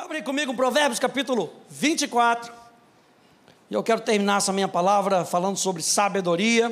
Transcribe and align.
Abre 0.00 0.22
comigo 0.22 0.54
Provérbios 0.54 1.00
capítulo 1.00 1.52
24. 1.68 2.52
E 3.68 3.74
eu 3.74 3.82
quero 3.82 4.00
terminar 4.00 4.36
essa 4.36 4.52
minha 4.52 4.68
palavra 4.68 5.24
falando 5.24 5.56
sobre 5.56 5.82
sabedoria. 5.82 6.70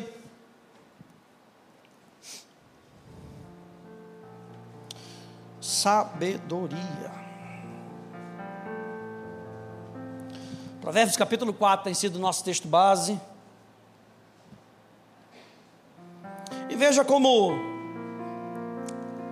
Sabedoria. 5.61 6.79
Provérbios 10.81 11.17
capítulo 11.17 11.53
4 11.53 11.83
tem 11.83 11.95
sido 11.95 12.21
nosso 12.21 12.45
texto 12.45 12.69
base. 12.69 13.21
E 16.71 16.77
veja 16.77 17.05
como 17.05 17.55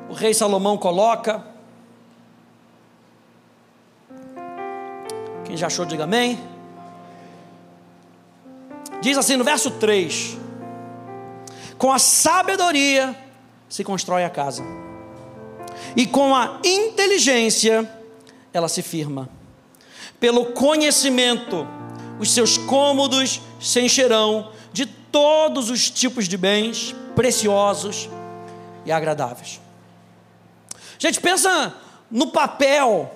o 0.09 0.13
rei 0.15 0.35
Salomão 0.35 0.77
coloca 0.77 1.54
Quem 5.45 5.57
já 5.57 5.67
achou, 5.67 5.85
diga 5.85 6.05
amém. 6.05 6.39
Diz 9.01 9.19
assim 9.19 9.37
no 9.37 9.45
verso 9.45 9.71
3: 9.73 10.37
Com 11.77 11.93
a 11.93 11.99
sabedoria 11.99 13.15
se 13.69 13.85
constrói 13.85 14.25
a 14.25 14.31
casa, 14.31 14.65
e 15.95 16.07
com 16.07 16.35
a 16.35 16.61
inteligência 16.65 17.91
ela 18.53 18.69
se 18.69 18.83
firma. 18.83 19.29
Pelo 20.19 20.47
conhecimento, 20.53 21.67
os 22.19 22.31
seus 22.33 22.57
cômodos 22.57 23.41
se 23.61 23.81
encherão 23.81 24.53
de 24.73 24.87
todos 24.87 25.69
os 25.71 25.91
tipos 25.91 26.27
de 26.27 26.37
bens 26.37 26.95
preciosos 27.15 28.09
e 28.85 28.93
agradáveis. 28.93 29.61
Gente, 30.99 31.21
pensa 31.21 31.75
no 32.11 32.29
papel 32.29 33.13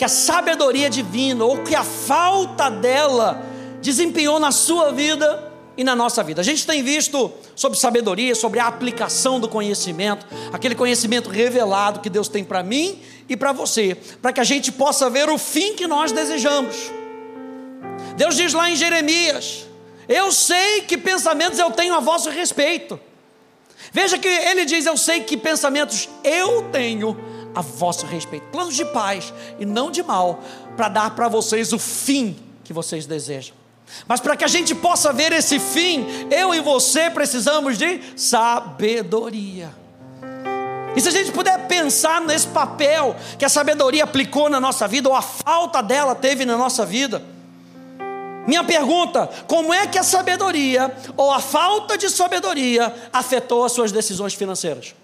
que 0.00 0.04
a 0.06 0.08
sabedoria 0.08 0.88
divina 0.88 1.44
ou 1.44 1.62
que 1.62 1.74
a 1.74 1.84
falta 1.84 2.70
dela 2.70 3.44
desempenhou 3.82 4.40
na 4.40 4.50
sua 4.50 4.90
vida 4.92 5.52
e 5.76 5.84
na 5.84 5.94
nossa 5.94 6.22
vida. 6.22 6.40
A 6.40 6.44
gente 6.44 6.66
tem 6.66 6.82
visto 6.82 7.30
sobre 7.54 7.78
sabedoria, 7.78 8.34
sobre 8.34 8.58
a 8.60 8.66
aplicação 8.66 9.38
do 9.38 9.46
conhecimento, 9.46 10.24
aquele 10.54 10.74
conhecimento 10.74 11.28
revelado 11.28 12.00
que 12.00 12.08
Deus 12.08 12.28
tem 12.28 12.42
para 12.42 12.62
mim 12.62 13.02
e 13.28 13.36
para 13.36 13.52
você, 13.52 13.94
para 14.22 14.32
que 14.32 14.40
a 14.40 14.44
gente 14.44 14.72
possa 14.72 15.10
ver 15.10 15.28
o 15.28 15.36
fim 15.36 15.74
que 15.74 15.86
nós 15.86 16.12
desejamos. 16.12 16.76
Deus 18.16 18.36
diz 18.36 18.54
lá 18.54 18.70
em 18.70 18.76
Jeremias: 18.76 19.66
Eu 20.08 20.32
sei 20.32 20.80
que 20.80 20.96
pensamentos 20.96 21.58
eu 21.58 21.70
tenho 21.72 21.92
a 21.92 22.00
vosso 22.00 22.30
respeito. 22.30 22.98
Veja 23.92 24.16
que 24.16 24.28
ele 24.28 24.64
diz: 24.64 24.86
Eu 24.86 24.96
sei 24.96 25.20
que 25.20 25.36
pensamentos 25.36 26.08
eu 26.24 26.70
tenho 26.72 27.18
a 27.54 27.60
vosso 27.60 28.06
respeito. 28.06 28.46
Planos 28.46 28.74
de 28.74 28.84
paz 28.86 29.32
e 29.58 29.66
não 29.66 29.90
de 29.90 30.02
mal, 30.02 30.40
para 30.76 30.88
dar 30.88 31.14
para 31.14 31.28
vocês 31.28 31.72
o 31.72 31.78
fim 31.78 32.36
que 32.64 32.72
vocês 32.72 33.06
desejam. 33.06 33.54
Mas 34.06 34.20
para 34.20 34.36
que 34.36 34.44
a 34.44 34.48
gente 34.48 34.74
possa 34.74 35.12
ver 35.12 35.32
esse 35.32 35.58
fim, 35.58 36.06
eu 36.30 36.54
e 36.54 36.60
você 36.60 37.10
precisamos 37.10 37.76
de 37.76 38.00
sabedoria. 38.16 39.70
E 40.96 41.00
se 41.00 41.08
a 41.08 41.12
gente 41.12 41.30
puder 41.32 41.66
pensar 41.66 42.20
nesse 42.20 42.48
papel 42.48 43.14
que 43.38 43.44
a 43.44 43.48
sabedoria 43.48 44.04
aplicou 44.04 44.48
na 44.48 44.60
nossa 44.60 44.88
vida, 44.88 45.08
ou 45.08 45.14
a 45.14 45.22
falta 45.22 45.82
dela 45.82 46.14
teve 46.14 46.44
na 46.44 46.56
nossa 46.56 46.84
vida, 46.84 47.22
minha 48.46 48.64
pergunta: 48.64 49.28
como 49.46 49.72
é 49.72 49.86
que 49.86 49.98
a 49.98 50.02
sabedoria, 50.02 50.94
ou 51.16 51.30
a 51.32 51.40
falta 51.40 51.96
de 51.96 52.10
sabedoria, 52.10 52.92
afetou 53.12 53.64
as 53.64 53.72
suas 53.72 53.92
decisões 53.92 54.34
financeiras? 54.34 54.94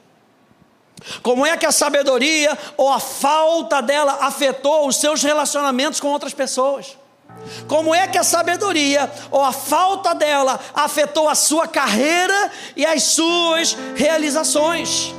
Como 1.22 1.46
é 1.46 1.56
que 1.56 1.66
a 1.66 1.72
sabedoria 1.72 2.56
ou 2.76 2.92
a 2.92 2.98
falta 2.98 3.80
dela 3.80 4.18
afetou 4.22 4.88
os 4.88 4.96
seus 4.96 5.22
relacionamentos 5.22 6.00
com 6.00 6.08
outras 6.08 6.34
pessoas? 6.34 6.96
Como 7.68 7.94
é 7.94 8.06
que 8.08 8.18
a 8.18 8.24
sabedoria 8.24 9.10
ou 9.30 9.42
a 9.42 9.52
falta 9.52 10.14
dela 10.14 10.58
afetou 10.74 11.28
a 11.28 11.34
sua 11.34 11.68
carreira 11.68 12.50
e 12.74 12.84
as 12.84 13.02
suas 13.04 13.76
realizações? 13.94 15.14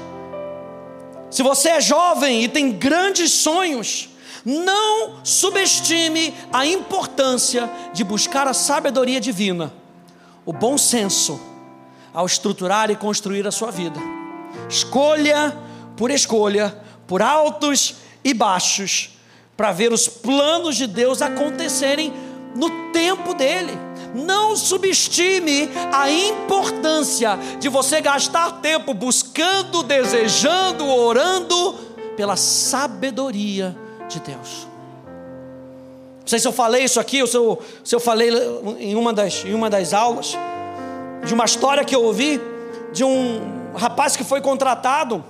Se 1.29 1.43
você 1.43 1.69
é 1.69 1.81
jovem 1.81 2.43
e 2.43 2.49
tem 2.49 2.71
grandes 2.71 3.31
sonhos, 3.31 4.09
não 4.43 5.23
subestime 5.23 6.33
a 6.51 6.65
importância 6.65 7.69
de 7.93 8.03
buscar 8.03 8.47
a 8.47 8.53
sabedoria 8.53 9.19
divina, 9.19 9.73
o 10.45 10.53
bom 10.53 10.77
senso, 10.77 11.39
ao 12.13 12.25
estruturar 12.25 12.89
e 12.89 12.95
construir 12.95 13.45
a 13.45 13.51
sua 13.51 13.71
vida. 13.71 13.99
Escolha 14.69 15.55
por 15.97 16.11
escolha, 16.11 16.73
por 17.07 17.21
altos 17.21 17.95
e 18.23 18.33
baixos, 18.33 19.17
para 19.57 19.71
ver 19.71 19.91
os 19.91 20.07
planos 20.07 20.75
de 20.75 20.85
Deus 20.85 21.21
acontecerem 21.21 22.13
no 22.55 22.91
tempo 22.91 23.33
dele. 23.33 23.73
Não 24.13 24.55
subestime 24.55 25.69
a 25.91 26.09
importância 26.09 27.37
de 27.59 27.67
você 27.67 27.99
gastar 27.99 28.61
tempo 28.61 28.93
buscando, 28.93 29.83
desejando, 29.83 30.87
orando 30.87 31.73
pela 32.15 32.35
sabedoria 32.35 33.75
de 34.07 34.19
Deus. 34.19 34.67
Não 36.21 36.27
sei 36.27 36.39
se 36.39 36.47
eu 36.47 36.51
falei 36.51 36.83
isso 36.83 36.99
aqui, 36.99 37.21
ou 37.21 37.27
se 37.27 37.37
eu, 37.37 37.61
se 37.83 37.95
eu 37.95 37.99
falei 37.99 38.29
em 38.79 38.95
uma, 38.95 39.13
das, 39.13 39.45
em 39.45 39.53
uma 39.53 39.69
das 39.69 39.93
aulas, 39.93 40.37
de 41.25 41.33
uma 41.33 41.45
história 41.45 41.83
que 41.83 41.95
eu 41.95 42.03
ouvi 42.03 42.39
de 42.91 43.03
um 43.03 43.71
rapaz 43.75 44.15
que 44.15 44.23
foi 44.23 44.41
contratado 44.41 45.23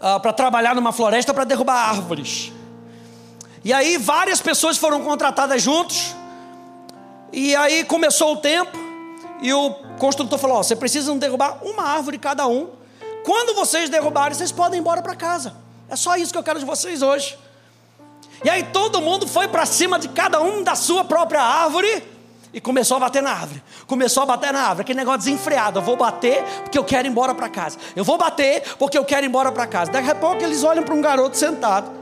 uh, 0.00 0.20
para 0.20 0.32
trabalhar 0.32 0.74
numa 0.74 0.92
floresta 0.92 1.34
para 1.34 1.44
derrubar 1.44 1.74
árvores. 1.74 2.52
E 3.64 3.72
aí 3.72 3.98
várias 3.98 4.40
pessoas 4.40 4.76
foram 4.78 5.02
contratadas 5.02 5.62
juntos. 5.62 6.14
E 7.32 7.54
aí 7.56 7.84
começou 7.84 8.34
o 8.34 8.36
tempo 8.36 8.76
e 9.40 9.52
o 9.52 9.70
construtor 9.98 10.38
falou: 10.38 10.58
oh, 10.58 10.62
você 10.62 10.76
precisa 10.76 11.14
derrubar 11.14 11.58
uma 11.62 11.82
árvore 11.82 12.18
cada 12.18 12.46
um. 12.46 12.70
Quando 13.24 13.54
vocês 13.54 13.90
derrubarem, 13.90 14.36
vocês 14.36 14.52
podem 14.52 14.78
ir 14.78 14.80
embora 14.80 15.02
para 15.02 15.14
casa. 15.14 15.54
É 15.88 15.96
só 15.96 16.16
isso 16.16 16.32
que 16.32 16.38
eu 16.38 16.42
quero 16.42 16.58
de 16.58 16.64
vocês 16.64 17.02
hoje. 17.02 17.38
E 18.44 18.48
aí 18.48 18.62
todo 18.62 19.00
mundo 19.00 19.26
foi 19.26 19.48
para 19.48 19.66
cima 19.66 19.98
de 19.98 20.08
cada 20.08 20.40
um 20.40 20.62
da 20.62 20.74
sua 20.74 21.04
própria 21.04 21.42
árvore 21.42 22.17
e 22.52 22.60
começou 22.60 22.96
a 22.96 23.00
bater 23.00 23.22
na 23.22 23.30
árvore. 23.30 23.62
Começou 23.86 24.22
a 24.22 24.26
bater 24.26 24.52
na 24.52 24.60
árvore. 24.60 24.82
Aquele 24.82 24.98
negócio 24.98 25.20
desenfreado. 25.20 25.78
Eu 25.78 25.82
vou 25.82 25.96
bater 25.96 26.42
porque 26.62 26.78
eu 26.78 26.84
quero 26.84 27.06
ir 27.06 27.10
embora 27.10 27.34
para 27.34 27.48
casa. 27.48 27.78
Eu 27.94 28.04
vou 28.04 28.16
bater 28.16 28.62
porque 28.78 28.96
eu 28.96 29.04
quero 29.04 29.26
ir 29.26 29.28
embora 29.28 29.52
para 29.52 29.66
casa. 29.66 29.90
Daqui 29.90 30.10
a 30.10 30.14
pouco 30.14 30.42
eles 30.42 30.64
olham 30.64 30.82
para 30.82 30.94
um 30.94 31.00
garoto 31.00 31.36
sentado 31.36 31.98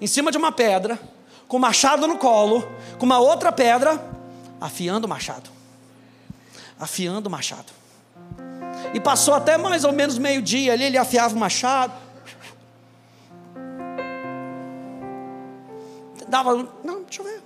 em 0.00 0.06
cima 0.06 0.30
de 0.30 0.36
uma 0.36 0.52
pedra, 0.52 1.00
com 1.48 1.58
machado 1.58 2.06
no 2.06 2.18
colo, 2.18 2.68
com 2.98 3.06
uma 3.06 3.18
outra 3.18 3.50
pedra, 3.50 4.00
afiando 4.60 5.06
o 5.06 5.10
machado. 5.10 5.50
Afiando 6.78 7.28
o 7.28 7.32
machado. 7.32 7.72
E 8.92 9.00
passou 9.00 9.34
até 9.34 9.56
mais 9.56 9.84
ou 9.84 9.92
menos 9.92 10.18
meio-dia 10.18 10.72
ali, 10.72 10.84
ele 10.84 10.98
afiava 10.98 11.34
o 11.34 11.38
machado. 11.38 11.92
Dava, 16.28 16.68
não, 16.84 17.02
deixa 17.02 17.22
eu 17.22 17.24
ver. 17.24 17.45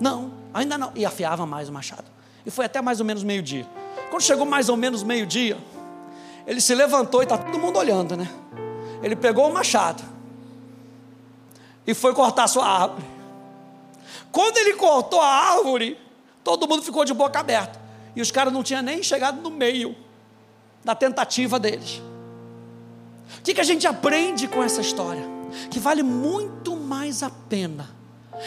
Não, 0.00 0.32
ainda 0.52 0.78
não. 0.78 0.92
E 0.94 1.04
afiava 1.04 1.44
mais 1.46 1.68
o 1.68 1.72
machado. 1.72 2.04
E 2.44 2.50
foi 2.50 2.64
até 2.64 2.80
mais 2.80 3.00
ou 3.00 3.06
menos 3.06 3.22
meio-dia. 3.22 3.66
Quando 4.10 4.22
chegou 4.22 4.46
mais 4.46 4.68
ou 4.68 4.76
menos 4.76 5.02
meio-dia, 5.02 5.58
ele 6.46 6.60
se 6.60 6.74
levantou 6.74 7.20
e 7.20 7.24
está 7.24 7.36
todo 7.36 7.58
mundo 7.58 7.78
olhando, 7.78 8.16
né? 8.16 8.28
Ele 9.02 9.14
pegou 9.14 9.48
o 9.48 9.52
machado 9.52 10.02
e 11.86 11.94
foi 11.94 12.14
cortar 12.14 12.48
sua 12.48 12.66
árvore. 12.66 13.04
Quando 14.32 14.56
ele 14.58 14.74
cortou 14.74 15.20
a 15.20 15.26
árvore, 15.26 15.98
todo 16.42 16.66
mundo 16.68 16.82
ficou 16.82 17.04
de 17.04 17.12
boca 17.12 17.38
aberta. 17.38 17.80
E 18.16 18.20
os 18.20 18.30
caras 18.30 18.52
não 18.52 18.62
tinham 18.62 18.82
nem 18.82 19.02
chegado 19.02 19.40
no 19.40 19.50
meio 19.50 19.94
da 20.84 20.94
tentativa 20.94 21.58
deles. 21.58 22.02
O 23.38 23.42
que, 23.42 23.54
que 23.54 23.60
a 23.60 23.64
gente 23.64 23.86
aprende 23.86 24.48
com 24.48 24.62
essa 24.62 24.80
história? 24.80 25.22
Que 25.70 25.78
vale 25.78 26.02
muito 26.02 26.76
mais 26.76 27.22
a 27.22 27.30
pena 27.30 27.97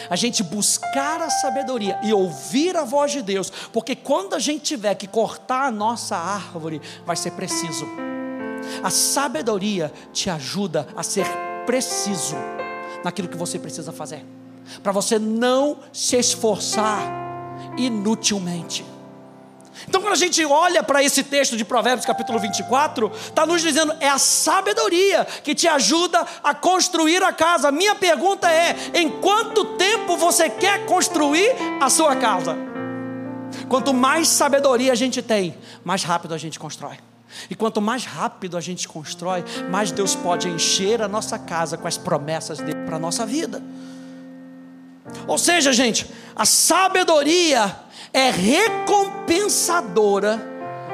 a 0.10 0.16
gente 0.16 0.44
buscar 0.44 1.22
a 1.22 1.30
sabedoria 1.30 2.00
e 2.04 2.14
ouvir 2.14 2.76
a 2.76 2.84
voz 2.84 3.12
de 3.12 3.22
Deus, 3.22 3.52
porque 3.72 3.96
quando 3.96 4.34
a 4.34 4.40
gente 4.40 4.64
tiver 4.64 4.96
que 4.96 5.08
cortar 5.08 5.68
a 5.68 5.72
nossa 5.72 6.16
árvore, 6.16 6.82
vai 7.06 7.16
ser 7.16 7.32
preciso. 7.32 7.88
A 8.84 8.90
sabedoria 8.90 9.92
te 10.14 10.30
ajuda 10.30 10.88
a 10.96 11.04
ser 11.04 11.26
preciso 11.66 12.36
naquilo 13.04 13.28
que 13.28 13.38
você 13.38 13.58
precisa 13.58 13.92
fazer, 13.92 14.26
para 14.84 14.92
você 14.92 15.18
não 15.18 15.78
se 15.92 16.16
esforçar 16.16 17.02
inutilmente. 17.78 18.91
Então, 19.88 20.02
quando 20.02 20.14
a 20.14 20.18
gente 20.18 20.44
olha 20.46 20.84
para 20.84 21.04
esse 21.04 21.24
texto 21.24 21.58
de 21.58 21.66
Provérbios, 21.66 22.06
capítulo 22.06 22.40
24, 22.40 23.12
está 23.14 23.46
nos 23.46 23.62
dizendo: 23.62 23.94
é 24.00 24.10
a 24.10 24.18
sabedoria 24.18 25.26
que 25.44 25.56
te 25.56 25.68
ajuda 25.68 26.26
a 26.44 26.54
construir 26.54 27.24
a 27.24 27.34
casa. 27.34 27.72
Minha 27.72 27.96
pergunta 27.96 28.52
é: 28.52 28.76
em 28.94 29.10
quanto 29.10 29.78
tempo 29.78 30.18
você 30.18 30.50
quer 30.50 30.86
construir 30.86 31.56
a 31.80 31.90
sua 31.90 32.16
casa? 32.16 32.56
Quanto 33.68 33.94
mais 33.94 34.28
sabedoria 34.28 34.92
a 34.92 34.96
gente 34.96 35.22
tem, 35.22 35.58
mais 35.84 36.04
rápido 36.04 36.34
a 36.34 36.38
gente 36.38 36.60
constrói. 36.60 36.98
E 37.50 37.56
quanto 37.56 37.82
mais 37.82 38.04
rápido 38.04 38.58
a 38.58 38.62
gente 38.62 38.88
constrói, 38.88 39.44
mais 39.70 39.92
Deus 39.92 40.16
pode 40.16 40.50
encher 40.50 41.02
a 41.02 41.08
nossa 41.08 41.40
casa 41.40 41.78
com 41.78 41.88
as 41.88 41.98
promessas 41.98 42.60
dele 42.60 42.86
para 42.86 42.98
a 42.98 43.00
nossa 43.00 43.26
vida. 43.26 43.62
Ou 45.28 45.38
seja, 45.38 45.74
gente, 45.74 46.06
a 46.36 46.46
sabedoria 46.46 47.76
é 48.14 48.30
recompensadora 48.30 50.40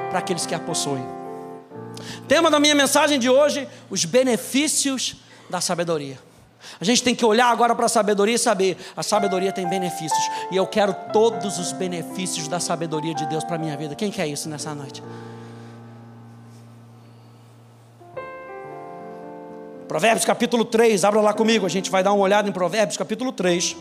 para 0.10 0.20
aqueles 0.20 0.46
que 0.46 0.56
a 0.56 0.60
possuem. 0.60 1.04
Tema 2.28 2.52
da 2.52 2.60
minha 2.60 2.76
mensagem 2.76 3.20
de 3.20 3.30
hoje: 3.30 3.68
os 3.90 4.06
benefícios 4.06 5.16
da 5.50 5.62
sabedoria. 5.62 6.20
A 6.80 6.84
gente 6.84 7.02
tem 7.02 7.16
que 7.16 7.26
olhar 7.26 7.50
agora 7.50 7.74
para 7.76 7.86
a 7.86 7.90
sabedoria 7.90 8.36
e 8.36 8.40
saber: 8.40 8.78
a 8.96 9.04
sabedoria 9.04 9.52
tem 9.52 9.68
benefícios, 9.68 10.24
e 10.52 10.56
eu 10.56 10.68
quero 10.68 10.94
todos 11.12 11.58
os 11.58 11.72
benefícios 11.72 12.48
da 12.48 12.60
sabedoria 12.60 13.14
de 13.14 13.26
Deus 13.26 13.44
para 13.44 13.56
a 13.56 13.60
minha 13.60 13.76
vida. 13.78 13.96
Quem 13.96 14.12
quer 14.12 14.28
isso 14.28 14.50
nessa 14.50 14.76
noite? 14.76 15.02
Provérbios 19.88 20.26
capítulo 20.26 20.66
3, 20.66 21.06
abra 21.06 21.22
lá 21.22 21.34
comigo, 21.34 21.66
a 21.66 21.70
gente 21.70 21.90
vai 21.90 22.04
dar 22.04 22.12
uma 22.12 22.22
olhada 22.22 22.50
em 22.50 22.52
Provérbios 22.52 22.98
capítulo 22.98 23.32
3. 23.32 23.76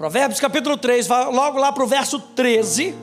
Provérbios 0.00 0.40
capítulo 0.40 0.78
3, 0.78 1.06
vai 1.06 1.30
logo 1.30 1.58
lá 1.58 1.70
para 1.70 1.84
o 1.84 1.86
verso 1.86 2.18
13. 2.18 2.94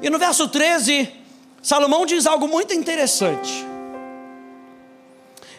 E 0.00 0.08
no 0.08 0.16
verso 0.16 0.46
13, 0.46 1.12
Salomão 1.60 2.06
diz 2.06 2.24
algo 2.24 2.46
muito 2.46 2.72
interessante. 2.72 3.66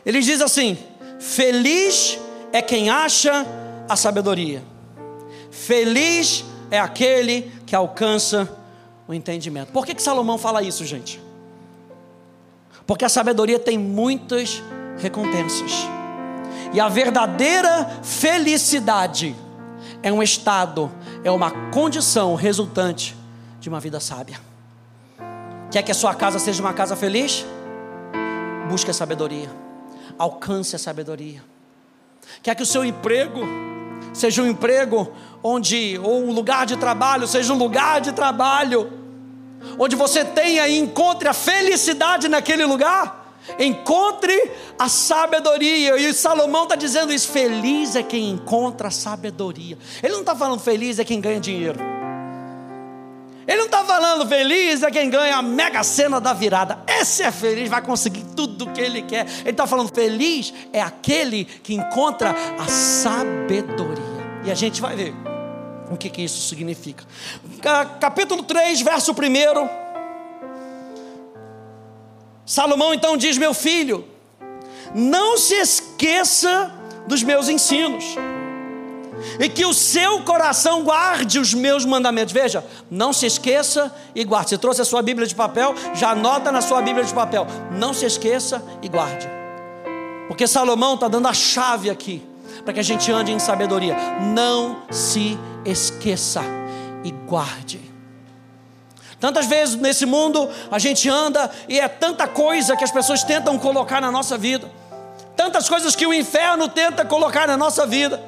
Ele 0.06 0.22
diz 0.22 0.40
assim: 0.40 0.78
Feliz 1.20 2.18
é 2.54 2.62
quem 2.62 2.90
acha 2.90 3.46
a 3.90 3.98
sabedoria 3.98 4.64
Feliz 5.52 6.46
é 6.72 6.80
aquele 6.80 7.52
que 7.66 7.76
alcança 7.76 8.50
o 9.10 9.14
entendimento. 9.14 9.74
Por 9.74 9.86
que, 9.86 9.94
que 9.94 10.02
Salomão 10.02 10.38
fala 10.38 10.64
isso, 10.64 10.86
gente? 10.86 11.22
Porque 12.88 13.04
a 13.04 13.10
sabedoria 13.10 13.60
tem 13.60 13.78
muitas 13.78 14.64
recompensas. 15.00 15.99
E 16.72 16.80
a 16.80 16.88
verdadeira 16.88 17.90
felicidade 18.04 19.36
é 20.04 20.12
um 20.12 20.22
estado, 20.22 20.92
é 21.24 21.32
uma 21.32 21.52
condição 21.72 22.36
resultante 22.36 23.16
de 23.60 23.70
uma 23.70 23.80
vida 23.80 24.00
sábia. 24.00 24.40
Quer 25.72 25.84
que 25.84 25.92
a 25.92 25.96
sua 25.96 26.14
casa 26.14 26.40
seja 26.40 26.62
uma 26.62 26.74
casa 26.74 26.96
feliz? 26.96 27.46
Busque 28.70 28.92
a 28.92 28.94
sabedoria. 28.94 29.50
Alcance 30.18 30.76
a 30.76 30.80
sabedoria. 30.80 31.44
Quer 32.44 32.56
que 32.56 32.64
o 32.64 32.66
seu 32.66 32.86
emprego 32.86 33.42
seja 34.14 34.42
um 34.42 34.48
emprego 34.48 35.12
onde, 35.44 36.00
ou 36.04 36.24
um 36.24 36.32
lugar 36.32 36.66
de 36.66 36.78
trabalho, 36.78 37.28
seja 37.28 37.54
um 37.54 37.58
lugar 37.58 38.02
de 38.02 38.12
trabalho, 38.12 38.92
onde 39.78 39.96
você 39.96 40.24
tenha 40.24 40.68
e 40.68 40.78
encontre 40.78 41.28
a 41.28 41.34
felicidade 41.34 42.28
naquele 42.28 42.66
lugar. 42.66 43.19
Encontre 43.58 44.52
a 44.78 44.88
sabedoria, 44.88 45.98
e 45.98 46.14
Salomão 46.14 46.64
está 46.64 46.76
dizendo 46.76 47.14
isso: 47.14 47.30
feliz 47.30 47.96
é 47.96 48.04
quem 48.04 48.30
encontra 48.30 48.90
a 48.90 48.92
sabedoria. 48.92 49.78
Ele 50.04 50.14
não 50.14 50.22
está 50.22 50.36
falando 50.36 50.60
feliz 50.60 51.00
é 51.00 51.04
quem 51.04 51.20
ganha 51.20 51.40
dinheiro. 51.40 51.80
Ele 53.50 53.58
não 53.58 53.66
está 53.66 53.84
falando 53.84 54.28
feliz 54.28 54.84
é 54.84 54.92
quem 54.92 55.10
ganha 55.10 55.38
a 55.38 55.42
mega 55.42 55.84
cena 55.84 56.22
da 56.22 56.34
virada. 56.34 56.84
Esse 56.88 57.24
é 57.24 57.32
feliz, 57.32 57.68
vai 57.68 57.82
conseguir 57.82 58.24
tudo 58.36 58.66
o 58.66 58.72
que 58.72 58.80
ele 58.80 59.02
quer. 59.02 59.26
Ele 59.42 59.50
está 59.50 59.66
falando 59.66 59.90
feliz 59.92 60.54
é 60.72 60.80
aquele 60.80 61.46
que 61.46 61.74
encontra 61.74 62.36
a 62.60 62.68
sabedoria. 62.68 64.20
E 64.46 64.52
a 64.52 64.56
gente 64.56 64.80
vai 64.80 64.96
ver 64.96 65.16
o 65.90 65.98
que, 65.98 66.10
que 66.10 66.22
isso 66.22 66.48
significa. 66.48 67.04
Capítulo 68.00 68.44
3, 68.44 68.82
verso 68.82 69.14
1. 69.14 69.89
Salomão 72.50 72.96
então 72.96 73.16
diz: 73.16 73.38
Meu 73.38 73.54
filho, 73.54 74.06
não 74.96 75.38
se 75.38 75.54
esqueça 75.54 76.74
dos 77.06 77.22
meus 77.22 77.48
ensinos, 77.48 78.04
e 79.40 79.48
que 79.48 79.64
o 79.64 79.72
seu 79.72 80.24
coração 80.24 80.84
guarde 80.84 81.38
os 81.38 81.54
meus 81.54 81.86
mandamentos. 81.86 82.34
Veja, 82.34 82.66
não 82.90 83.14
se 83.14 83.28
esqueça 83.28 83.96
e 84.16 84.24
guarde. 84.24 84.50
Você 84.50 84.58
trouxe 84.58 84.82
a 84.82 84.86
sua 84.86 85.04
Bíblia 85.04 85.28
de 85.28 85.36
papel, 85.36 85.76
já 85.94 86.10
anota 86.10 86.52
na 86.52 86.60
sua 86.62 86.82
Bíblia 86.82 87.06
de 87.06 87.14
papel. 87.14 87.46
Não 87.72 87.94
se 87.94 88.08
esqueça 88.08 88.64
e 88.82 88.90
guarde. 88.90 89.30
Porque 90.28 90.48
Salomão 90.48 90.96
está 90.96 91.08
dando 91.08 91.28
a 91.28 91.34
chave 91.34 91.88
aqui 91.88 92.24
para 92.64 92.74
que 92.74 92.80
a 92.80 92.84
gente 92.84 93.12
ande 93.12 93.32
em 93.32 93.38
sabedoria. 93.38 93.96
Não 94.34 94.82
se 94.90 95.38
esqueça 95.64 96.42
e 97.04 97.12
guarde. 97.12 97.89
Tantas 99.20 99.48
vezes 99.48 99.76
nesse 99.76 100.06
mundo 100.06 100.50
a 100.72 100.80
gente 100.80 101.10
anda 101.10 101.52
e 101.68 101.80
é 101.80 101.88
tanta 101.88 102.28
coisa 102.28 102.78
que 102.78 102.84
as 102.84 102.92
pessoas 102.92 103.24
tentam 103.24 103.60
colocar 103.60 104.00
na 104.00 104.12
nossa 104.12 104.38
vida, 104.38 104.72
tantas 105.36 105.68
coisas 105.68 105.96
que 105.96 106.06
o 106.06 106.14
inferno 106.14 106.70
tenta 106.70 107.04
colocar 107.04 107.48
na 107.48 107.58
nossa 107.58 107.86
vida. 107.86 108.22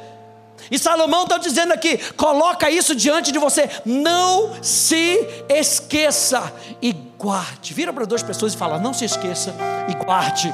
E 0.69 0.77
Salomão 0.77 1.23
está 1.23 1.37
dizendo 1.37 1.71
aqui: 1.71 1.97
coloca 2.13 2.69
isso 2.69 2.93
diante 2.93 3.31
de 3.31 3.39
você, 3.39 3.69
não 3.85 4.51
se 4.61 5.45
esqueça 5.49 6.53
e 6.81 6.91
guarde. 6.91 7.73
Vira 7.73 7.93
para 7.93 8.05
duas 8.05 8.21
pessoas 8.21 8.53
e 8.53 8.57
fala: 8.57 8.77
não 8.77 8.93
se 8.93 9.05
esqueça 9.05 9.55
e 9.87 9.93
guarde. 9.93 10.53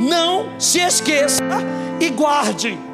Não 0.00 0.58
se 0.58 0.80
esqueça 0.80 1.42
e 2.00 2.10
guarde. 2.10 2.91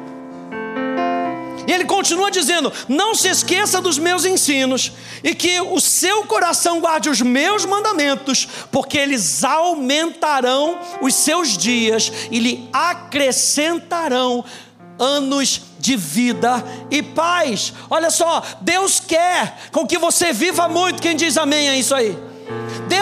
E 1.69 1.71
ele 1.71 1.85
continua 1.85 2.31
dizendo: 2.31 2.73
Não 2.87 3.13
se 3.13 3.27
esqueça 3.27 3.79
dos 3.79 3.99
meus 3.99 4.25
ensinos, 4.25 4.91
e 5.23 5.35
que 5.35 5.61
o 5.61 5.79
seu 5.79 6.23
coração 6.23 6.79
guarde 6.79 7.11
os 7.11 7.21
meus 7.21 7.63
mandamentos, 7.63 8.47
porque 8.71 8.97
eles 8.97 9.43
aumentarão 9.43 10.79
os 10.99 11.13
seus 11.13 11.55
dias 11.55 12.11
e 12.31 12.39
lhe 12.39 12.67
acrescentarão 12.73 14.43
anos 14.97 15.61
de 15.77 15.95
vida 15.95 16.65
e 16.89 17.03
paz. 17.03 17.71
Olha 17.87 18.09
só, 18.09 18.41
Deus 18.61 18.99
quer 18.99 19.69
com 19.71 19.85
que 19.85 19.99
você 19.99 20.33
viva 20.33 20.67
muito. 20.67 20.99
Quem 20.99 21.15
diz 21.15 21.37
amém 21.37 21.69
a 21.69 21.77
isso 21.77 21.93
aí? 21.93 22.17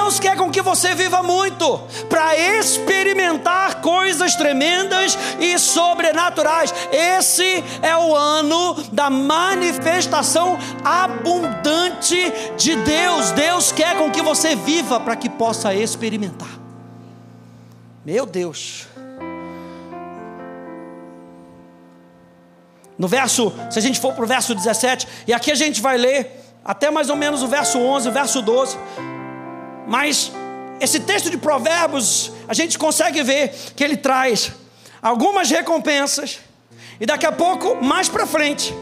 Deus 0.07 0.21
quer 0.21 0.37
com 0.37 0.49
que 0.49 0.61
você 0.61 0.95
viva 0.95 1.21
muito, 1.21 1.81
para 2.07 2.33
experimentar 2.33 3.81
coisas 3.81 4.35
tremendas 4.35 5.17
e 5.37 5.59
sobrenaturais. 5.59 6.73
Esse 6.93 7.61
é 7.81 7.93
o 7.97 8.15
ano 8.15 8.81
da 8.93 9.09
manifestação 9.09 10.57
abundante 10.81 12.15
de 12.55 12.73
Deus. 12.77 13.31
Deus 13.31 13.73
quer 13.73 13.97
com 13.97 14.09
que 14.09 14.21
você 14.21 14.55
viva 14.55 14.97
para 14.97 15.13
que 15.17 15.27
possa 15.29 15.75
experimentar. 15.75 16.57
Meu 18.05 18.25
Deus. 18.25 18.87
No 22.97 23.09
verso, 23.09 23.51
se 23.69 23.77
a 23.77 23.81
gente 23.81 23.99
for 23.99 24.13
para 24.13 24.23
o 24.23 24.27
verso 24.27 24.55
17, 24.55 25.05
e 25.27 25.33
aqui 25.33 25.51
a 25.51 25.55
gente 25.55 25.81
vai 25.81 25.97
ler 25.97 26.45
até 26.63 26.89
mais 26.89 27.09
ou 27.09 27.17
menos 27.17 27.43
o 27.43 27.47
verso 27.47 27.77
11, 27.77 28.07
o 28.07 28.11
verso 28.13 28.41
12. 28.41 28.77
Mas 29.87 30.31
esse 30.79 30.99
texto 30.99 31.29
de 31.29 31.37
Provérbios, 31.37 32.31
a 32.47 32.53
gente 32.53 32.77
consegue 32.77 33.23
ver 33.23 33.53
que 33.75 33.83
ele 33.83 33.97
traz 33.97 34.51
algumas 35.01 35.49
recompensas, 35.49 36.39
e 36.99 37.05
daqui 37.05 37.25
a 37.25 37.31
pouco, 37.31 37.83
mais 37.83 38.09
para 38.09 38.25
frente, 38.27 38.73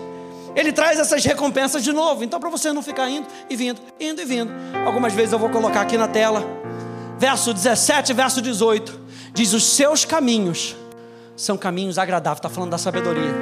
ele 0.55 0.71
traz 0.71 0.99
essas 0.99 1.23
recompensas 1.23 1.83
de 1.83 1.91
novo. 1.91 2.23
Então, 2.23 2.39
para 2.39 2.49
você 2.49 2.71
não 2.71 2.81
ficar 2.81 3.09
indo 3.09 3.27
e 3.49 3.55
vindo, 3.55 3.79
indo 3.99 4.21
e 4.21 4.25
vindo. 4.25 4.51
Algumas 4.85 5.13
vezes 5.13 5.33
eu 5.33 5.39
vou 5.39 5.49
colocar 5.49 5.81
aqui 5.81 5.97
na 5.97 6.07
tela, 6.07 6.43
verso 7.19 7.53
17, 7.53 8.13
verso 8.13 8.41
18: 8.41 8.99
diz: 9.33 9.53
Os 9.53 9.63
seus 9.63 10.05
caminhos 10.05 10.75
são 11.35 11.57
caminhos 11.57 11.97
agradáveis, 11.97 12.39
está 12.39 12.49
falando 12.49 12.71
da 12.71 12.77
sabedoria. 12.77 13.33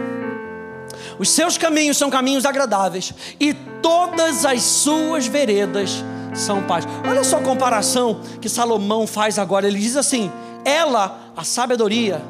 Os 1.19 1.29
seus 1.29 1.57
caminhos 1.57 1.97
são 1.97 2.09
caminhos 2.09 2.45
agradáveis, 2.45 3.13
e 3.39 3.53
todas 3.81 4.45
as 4.45 4.63
suas 4.63 5.27
veredas 5.27 6.03
são 6.33 6.63
paz. 6.63 6.85
Olha 7.07 7.23
só 7.23 7.37
a 7.37 7.41
comparação 7.41 8.21
que 8.41 8.49
Salomão 8.49 9.05
faz 9.05 9.37
agora. 9.37 9.67
Ele 9.67 9.79
diz 9.79 9.95
assim: 9.95 10.31
ela, 10.65 11.31
a 11.35 11.43
sabedoria, 11.43 12.21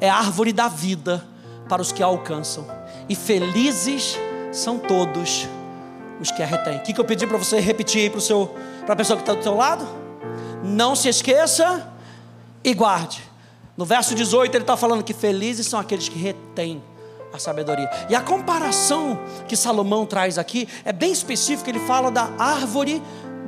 é 0.00 0.08
a 0.08 0.16
árvore 0.16 0.52
da 0.52 0.68
vida 0.68 1.24
para 1.68 1.82
os 1.82 1.92
que 1.92 2.02
a 2.02 2.06
alcançam, 2.06 2.66
e 3.08 3.14
felizes 3.14 4.18
são 4.52 4.78
todos 4.78 5.48
os 6.20 6.30
que 6.30 6.42
a 6.42 6.46
retêm. 6.46 6.78
O 6.78 6.80
que, 6.80 6.92
que 6.92 7.00
eu 7.00 7.04
pedi 7.04 7.26
para 7.26 7.38
você 7.38 7.60
repetir 7.60 8.10
para 8.10 8.92
a 8.92 8.96
pessoa 8.96 9.16
que 9.16 9.22
está 9.22 9.34
do 9.34 9.42
seu 9.42 9.54
lado? 9.54 9.86
Não 10.64 10.94
se 10.94 11.08
esqueça 11.08 11.88
e 12.62 12.74
guarde. 12.74 13.22
No 13.76 13.84
verso 13.84 14.14
18 14.14 14.54
ele 14.54 14.64
está 14.64 14.76
falando 14.76 15.02
que 15.02 15.14
felizes 15.14 15.66
são 15.66 15.80
aqueles 15.80 16.08
que 16.08 16.18
retêm 16.18 16.82
a 17.32 17.38
sabedoria. 17.38 17.88
E 18.08 18.14
a 18.14 18.20
comparação 18.20 19.18
que 19.46 19.56
Salomão 19.56 20.04
traz 20.04 20.36
aqui 20.36 20.68
é 20.84 20.92
bem 20.92 21.12
específica, 21.12 21.70
ele 21.70 21.80
fala 21.80 22.10
da 22.10 22.28
árvore 22.38 23.00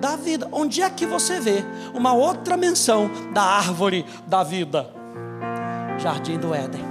da 0.03 0.17
vida. 0.17 0.49
Onde 0.51 0.83
é 0.83 0.91
que 0.91 1.07
você 1.07 1.41
vê 1.41 1.65
uma 1.95 2.13
outra 2.13 2.57
menção 2.57 3.09
da 3.33 3.43
árvore 3.43 4.05
da 4.27 4.43
vida? 4.43 5.01
jardim 6.03 6.37
do 6.37 6.53
Éden. 6.53 6.85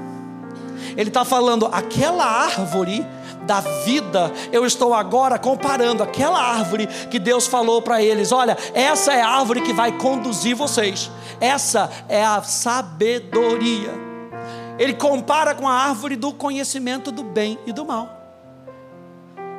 Ele 0.95 1.09
está 1.09 1.25
falando, 1.25 1.67
aquela 1.71 2.23
árvore 2.23 3.05
da 3.45 3.59
vida, 3.59 4.31
eu 4.51 4.65
estou 4.65 4.93
agora 4.93 5.37
comparando 5.37 6.01
aquela 6.01 6.39
árvore 6.39 6.87
que 7.09 7.19
Deus 7.19 7.45
falou 7.45 7.81
para 7.81 8.01
eles: 8.01 8.31
olha, 8.31 8.57
essa 8.73 9.13
é 9.13 9.21
a 9.21 9.29
árvore 9.29 9.61
que 9.61 9.73
vai 9.73 9.91
conduzir 9.91 10.55
vocês, 10.55 11.11
essa 11.39 11.89
é 12.07 12.23
a 12.23 12.41
sabedoria. 12.41 13.91
Ele 14.79 14.93
compara 14.93 15.53
com 15.53 15.67
a 15.67 15.73
árvore 15.73 16.15
do 16.15 16.33
conhecimento 16.33 17.11
do 17.11 17.23
bem 17.23 17.59
e 17.67 17.73
do 17.73 17.85
mal. 17.85 18.21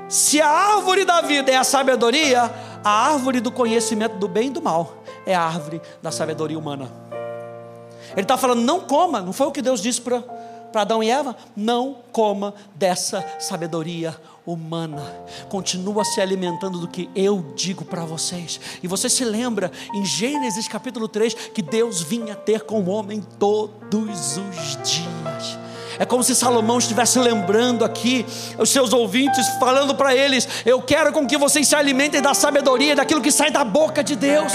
Se 0.08 0.40
a 0.40 0.48
árvore 0.48 1.04
da 1.04 1.20
vida 1.20 1.50
é 1.50 1.56
a 1.56 1.64
sabedoria, 1.64 2.52
a 2.84 2.90
árvore 2.90 3.40
do 3.40 3.50
conhecimento 3.50 4.16
do 4.16 4.28
bem 4.28 4.48
e 4.48 4.50
do 4.50 4.62
mal 4.62 5.02
é 5.24 5.34
a 5.34 5.42
árvore 5.42 5.80
da 6.02 6.10
sabedoria 6.10 6.58
humana. 6.58 6.90
Ele 8.12 8.22
está 8.22 8.36
falando, 8.36 8.60
não 8.60 8.80
coma, 8.80 9.20
não 9.20 9.32
foi 9.32 9.46
o 9.46 9.52
que 9.52 9.62
Deus 9.62 9.80
disse 9.80 10.00
para 10.00 10.22
para 10.72 10.80
Adão 10.80 11.02
e 11.02 11.10
Eva, 11.10 11.36
não 11.54 11.98
coma 12.10 12.54
dessa 12.74 13.24
sabedoria 13.38 14.16
humana. 14.44 15.02
Continua 15.48 16.02
se 16.02 16.20
alimentando 16.20 16.78
do 16.78 16.88
que 16.88 17.10
eu 17.14 17.52
digo 17.54 17.84
para 17.84 18.04
vocês. 18.04 18.58
E 18.82 18.88
você 18.88 19.08
se 19.08 19.24
lembra 19.24 19.70
em 19.94 20.04
Gênesis 20.04 20.66
capítulo 20.66 21.06
3 21.06 21.34
que 21.34 21.60
Deus 21.60 22.00
vinha 22.00 22.34
ter 22.34 22.62
com 22.62 22.80
o 22.80 22.88
homem 22.88 23.22
todos 23.38 24.38
os 24.38 24.76
dias. 24.82 25.58
É 26.02 26.04
como 26.04 26.24
se 26.24 26.34
Salomão 26.34 26.78
estivesse 26.78 27.16
lembrando 27.20 27.84
aqui 27.84 28.26
os 28.58 28.70
seus 28.70 28.92
ouvintes, 28.92 29.46
falando 29.60 29.94
para 29.94 30.12
eles: 30.12 30.48
Eu 30.66 30.82
quero 30.82 31.12
com 31.12 31.24
que 31.28 31.38
vocês 31.38 31.68
se 31.68 31.76
alimentem 31.76 32.20
da 32.20 32.34
sabedoria, 32.34 32.96
daquilo 32.96 33.20
que 33.20 33.30
sai 33.30 33.52
da 33.52 33.62
boca 33.62 34.02
de 34.02 34.16
Deus. 34.16 34.52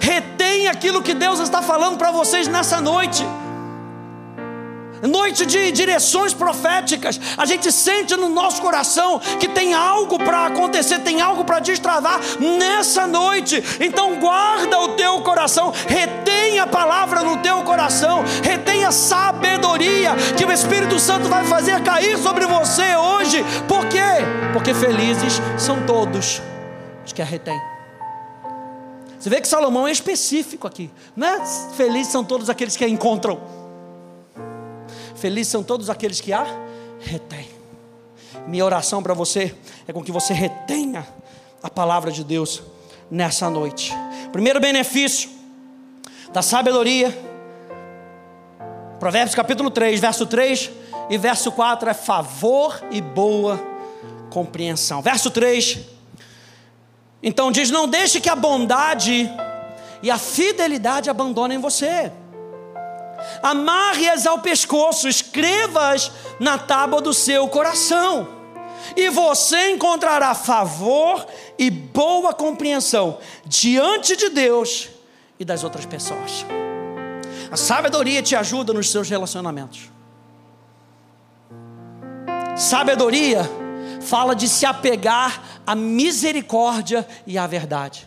Retém 0.00 0.66
aquilo 0.68 1.02
que 1.02 1.12
Deus 1.12 1.38
está 1.38 1.60
falando 1.60 1.98
para 1.98 2.10
vocês 2.10 2.48
nessa 2.48 2.80
noite 2.80 3.26
noite 5.06 5.46
de 5.46 5.70
direções 5.72 6.34
proféticas. 6.34 7.20
A 7.36 7.44
gente 7.44 7.70
sente 7.70 8.16
no 8.16 8.28
nosso 8.28 8.60
coração 8.60 9.20
que 9.38 9.48
tem 9.48 9.74
algo 9.74 10.18
para 10.18 10.46
acontecer, 10.46 10.98
tem 11.00 11.20
algo 11.20 11.44
para 11.44 11.60
destravar 11.60 12.20
nessa 12.40 13.06
noite. 13.06 13.62
Então 13.80 14.16
guarda 14.16 14.78
o 14.80 14.88
teu 14.90 15.20
coração, 15.20 15.72
retenha 15.86 16.64
a 16.64 16.66
palavra 16.66 17.22
no 17.22 17.38
teu 17.38 17.62
coração, 17.62 18.24
retenha 18.42 18.90
sabedoria 18.90 20.14
que 20.36 20.44
o 20.44 20.52
Espírito 20.52 20.98
Santo 20.98 21.28
vai 21.28 21.44
fazer 21.44 21.82
cair 21.82 22.18
sobre 22.18 22.46
você 22.46 22.96
hoje. 22.96 23.44
Por 23.68 23.86
quê? 23.86 23.98
Porque 24.52 24.74
felizes 24.74 25.40
são 25.58 25.84
todos 25.86 26.42
os 27.04 27.12
que 27.12 27.22
a 27.22 27.24
retêm. 27.24 27.60
Você 29.18 29.30
vê 29.30 29.40
que 29.40 29.48
Salomão 29.48 29.88
é 29.88 29.90
específico 29.90 30.66
aqui, 30.66 30.90
não 31.16 31.26
é? 31.26 31.46
Felizes 31.76 32.12
são 32.12 32.22
todos 32.22 32.50
aqueles 32.50 32.76
que 32.76 32.84
a 32.84 32.88
encontram. 32.88 33.63
Felizes 35.24 35.50
são 35.50 35.62
todos 35.62 35.88
aqueles 35.88 36.20
que 36.20 36.34
a 36.34 36.44
retêm. 37.00 37.48
Minha 38.46 38.62
oração 38.62 39.02
para 39.02 39.14
você 39.14 39.54
é 39.88 39.92
com 39.94 40.04
que 40.04 40.12
você 40.12 40.34
retenha 40.34 41.08
a 41.62 41.70
palavra 41.70 42.12
de 42.12 42.22
Deus 42.22 42.62
nessa 43.10 43.48
noite. 43.48 43.90
Primeiro 44.32 44.60
benefício 44.60 45.30
da 46.30 46.42
sabedoria, 46.42 47.08
Provérbios 49.00 49.34
capítulo 49.34 49.70
3, 49.70 49.98
verso 49.98 50.26
3 50.26 50.70
e 51.08 51.16
verso 51.16 51.50
4 51.50 51.88
é 51.88 51.94
favor 51.94 52.84
e 52.90 53.00
boa 53.00 53.58
compreensão. 54.28 55.00
Verso 55.00 55.30
3, 55.30 55.78
então 57.22 57.50
diz: 57.50 57.70
Não 57.70 57.88
deixe 57.88 58.20
que 58.20 58.28
a 58.28 58.36
bondade 58.36 59.26
e 60.02 60.10
a 60.10 60.18
fidelidade 60.18 61.08
abandonem 61.08 61.56
você 61.56 62.12
amarre-as 63.44 64.26
ao 64.26 64.38
pescoço, 64.38 65.06
escreva-as 65.06 66.10
na 66.40 66.56
tábua 66.56 67.02
do 67.02 67.12
seu 67.12 67.46
coração, 67.46 68.26
e 68.96 69.10
você 69.10 69.70
encontrará 69.70 70.34
favor 70.34 71.26
e 71.58 71.68
boa 71.68 72.32
compreensão 72.32 73.18
diante 73.44 74.16
de 74.16 74.30
Deus 74.30 74.88
e 75.38 75.44
das 75.44 75.62
outras 75.62 75.84
pessoas. 75.84 76.46
A 77.50 77.56
sabedoria 77.56 78.22
te 78.22 78.34
ajuda 78.34 78.72
nos 78.72 78.90
seus 78.90 79.10
relacionamentos. 79.10 79.90
Sabedoria 82.56 83.42
fala 84.00 84.34
de 84.34 84.48
se 84.48 84.64
apegar 84.64 85.60
à 85.66 85.74
misericórdia 85.74 87.06
e 87.26 87.36
à 87.36 87.46
verdade, 87.46 88.06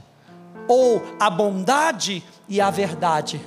ou 0.67 1.03
à 1.19 1.29
bondade 1.29 2.23
e 2.49 2.59
à 2.59 2.71
verdade 2.71 3.39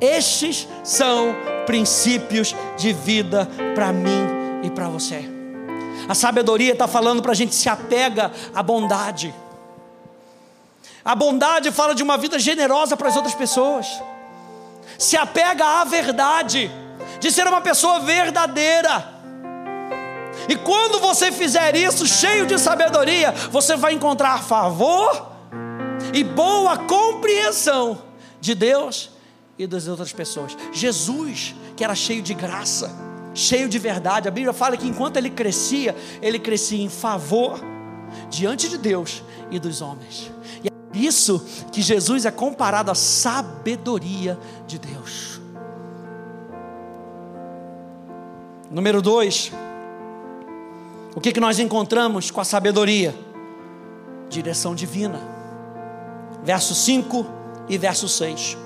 estes 0.00 0.68
são 0.84 1.34
princípios 1.66 2.54
de 2.76 2.92
vida 2.92 3.48
para 3.74 3.92
mim 3.92 4.26
e 4.62 4.70
para 4.70 4.88
você. 4.88 5.24
A 6.08 6.14
sabedoria 6.14 6.72
está 6.72 6.86
falando 6.86 7.22
para 7.22 7.32
a 7.32 7.34
gente 7.34 7.54
se 7.54 7.68
apega 7.68 8.30
à 8.54 8.62
bondade. 8.62 9.34
A 11.04 11.14
bondade 11.14 11.70
fala 11.70 11.94
de 11.94 12.02
uma 12.02 12.16
vida 12.16 12.38
generosa 12.38 12.96
para 12.96 13.08
as 13.08 13.16
outras 13.16 13.34
pessoas. 13.34 13.86
Se 14.98 15.16
apega 15.16 15.64
à 15.64 15.84
verdade, 15.84 16.70
de 17.20 17.30
ser 17.30 17.46
uma 17.46 17.60
pessoa 17.60 18.00
verdadeira. 18.00 19.14
E 20.48 20.54
quando 20.56 21.00
você 21.00 21.32
fizer 21.32 21.74
isso, 21.74 22.06
cheio 22.06 22.46
de 22.46 22.58
sabedoria, 22.58 23.32
você 23.50 23.76
vai 23.76 23.94
encontrar 23.94 24.42
favor 24.42 25.32
e 26.12 26.22
boa 26.22 26.76
compreensão 26.78 28.02
de 28.40 28.54
Deus 28.54 29.15
e 29.58 29.66
das 29.66 29.88
outras 29.88 30.12
pessoas. 30.12 30.56
Jesus, 30.72 31.54
que 31.76 31.84
era 31.84 31.94
cheio 31.94 32.22
de 32.22 32.34
graça, 32.34 32.90
cheio 33.34 33.68
de 33.68 33.78
verdade, 33.78 34.28
a 34.28 34.30
Bíblia 34.30 34.52
fala 34.52 34.76
que 34.76 34.86
enquanto 34.86 35.16
ele 35.16 35.30
crescia, 35.30 35.94
ele 36.22 36.38
crescia 36.38 36.82
em 36.82 36.88
favor 36.88 37.60
diante 38.30 38.68
de 38.68 38.78
Deus 38.78 39.22
e 39.50 39.58
dos 39.58 39.80
homens. 39.80 40.30
E 40.62 40.68
é 40.68 40.70
por 40.70 40.96
isso 40.96 41.44
que 41.70 41.82
Jesus 41.82 42.24
é 42.24 42.30
comparado 42.30 42.90
à 42.90 42.94
sabedoria 42.94 44.38
de 44.66 44.78
Deus. 44.78 45.40
Número 48.70 49.00
dois, 49.00 49.52
o 51.14 51.20
que, 51.20 51.32
que 51.32 51.40
nós 51.40 51.58
encontramos 51.58 52.30
com 52.30 52.40
a 52.40 52.44
sabedoria? 52.44 53.14
Direção 54.28 54.74
divina. 54.74 55.20
Verso 56.42 56.74
5 56.74 57.26
e 57.68 57.78
verso 57.78 58.08
6. 58.08 58.65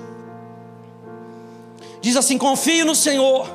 Diz 2.01 2.17
assim: 2.17 2.37
confie 2.37 2.83
no 2.83 2.95
Senhor 2.95 3.47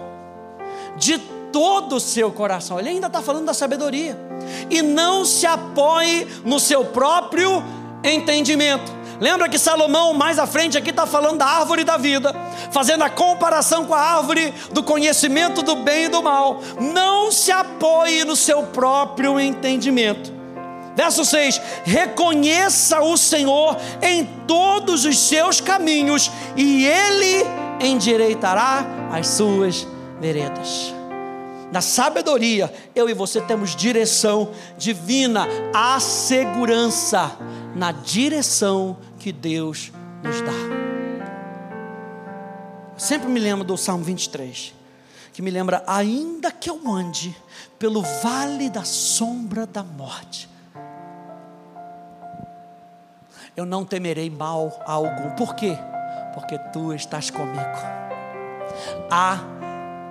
de 0.97 1.19
todo 1.53 1.97
o 1.97 2.01
seu 2.01 2.31
coração. 2.31 2.79
Ele 2.79 2.91
ainda 2.91 3.07
está 3.07 3.21
falando 3.21 3.47
da 3.47 3.55
sabedoria. 3.55 4.17
E 4.71 4.83
não 4.83 5.25
se 5.25 5.47
apoie 5.47 6.27
no 6.45 6.61
seu 6.61 6.85
próprio 6.85 7.63
entendimento. 8.05 8.95
Lembra 9.19 9.49
que 9.49 9.59
Salomão, 9.59 10.13
mais 10.13 10.39
à 10.39 10.47
frente, 10.47 10.77
aqui 10.77 10.91
está 10.91 11.07
falando 11.07 11.39
da 11.39 11.47
árvore 11.47 11.85
da 11.85 11.97
vida, 11.97 12.35
fazendo 12.71 13.03
a 13.03 13.09
comparação 13.09 13.87
com 13.87 13.95
a 13.95 14.01
árvore 14.01 14.53
do 14.73 14.83
conhecimento 14.83 15.63
do 15.63 15.77
bem 15.77 16.05
e 16.05 16.09
do 16.09 16.23
mal. 16.23 16.61
Não 16.79 17.33
se 17.33 17.51
apoie 17.51 18.25
no 18.25 18.37
seu 18.37 18.63
próprio 18.65 19.41
entendimento. 19.41 20.33
Verso 20.95 21.25
6: 21.25 21.61
Reconheça 21.85 23.01
o 23.01 23.17
Senhor 23.17 23.77
em 24.03 24.25
todos 24.47 25.05
os 25.05 25.19
seus 25.19 25.61
caminhos, 25.61 26.31
e 26.55 26.87
Ele 26.87 27.66
endireitará 27.81 28.85
as 29.13 29.27
suas 29.29 29.87
veredas. 30.21 30.95
Na 31.73 31.81
sabedoria, 31.81 32.73
eu 32.95 33.09
e 33.09 33.15
você 33.15 33.41
temos 33.41 33.75
direção 33.75 34.51
divina, 34.79 35.47
a 35.75 35.99
segurança 35.99 37.37
na 37.75 37.93
direção 37.93 38.97
que 39.19 39.33
Deus 39.33 39.93
nos 40.23 40.41
dá. 40.41 40.53
Eu 42.95 43.01
sempre 43.01 43.29
me 43.29 43.41
lembro 43.41 43.65
do 43.65 43.77
Salmo 43.77 44.05
23, 44.05 44.73
que 45.33 45.43
me 45.43 45.51
lembra: 45.51 45.83
ainda 45.87 46.53
que 46.53 46.71
eu 46.71 46.81
ande 46.87 47.37
pelo 47.79 48.01
vale 48.23 48.71
da 48.71 48.85
sombra 48.85 49.67
da 49.67 49.83
morte, 49.83 50.49
eu 53.57 53.67
não 53.67 53.85
temerei 53.85 54.31
mal 54.31 54.83
algum. 54.87 55.31
Por 55.31 55.55
quê? 55.55 55.77
Porque 56.37 56.59
tu 56.71 56.93
estás 56.93 57.31
comigo. 57.31 57.79
Há 59.11 59.39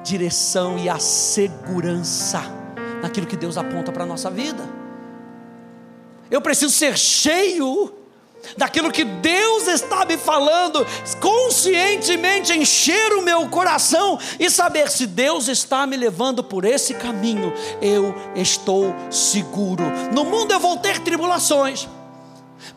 direção 0.04 0.76
e 0.76 0.90
a 0.90 0.98
segurança 0.98 2.42
naquilo 3.00 3.28
que 3.28 3.38
Deus 3.38 3.60
aponta 3.60 3.92
para 3.92 4.06
a 4.06 4.08
nossa 4.08 4.32
vida. 4.32 4.68
Eu 6.32 6.42
preciso 6.42 6.74
ser 6.74 6.98
cheio 6.98 7.94
daquilo 8.58 8.92
que 8.92 9.04
Deus 9.04 9.68
está 9.68 10.04
me 10.04 10.18
falando, 10.18 10.84
conscientemente 11.22 12.54
encher 12.54 13.14
o 13.14 13.22
meu 13.22 13.48
coração 13.48 14.18
e 14.40 14.50
saber 14.50 14.90
se 14.90 15.06
Deus 15.06 15.48
está 15.48 15.86
me 15.86 15.96
levando 15.96 16.44
por 16.44 16.66
esse 16.66 16.96
caminho, 16.96 17.54
eu 17.80 18.16
estou 18.36 18.96
seguro. 19.12 19.84
No 20.12 20.26
mundo 20.26 20.52
eu 20.54 20.60
vou 20.60 20.76
ter 20.78 20.98
tribulações. 21.02 21.88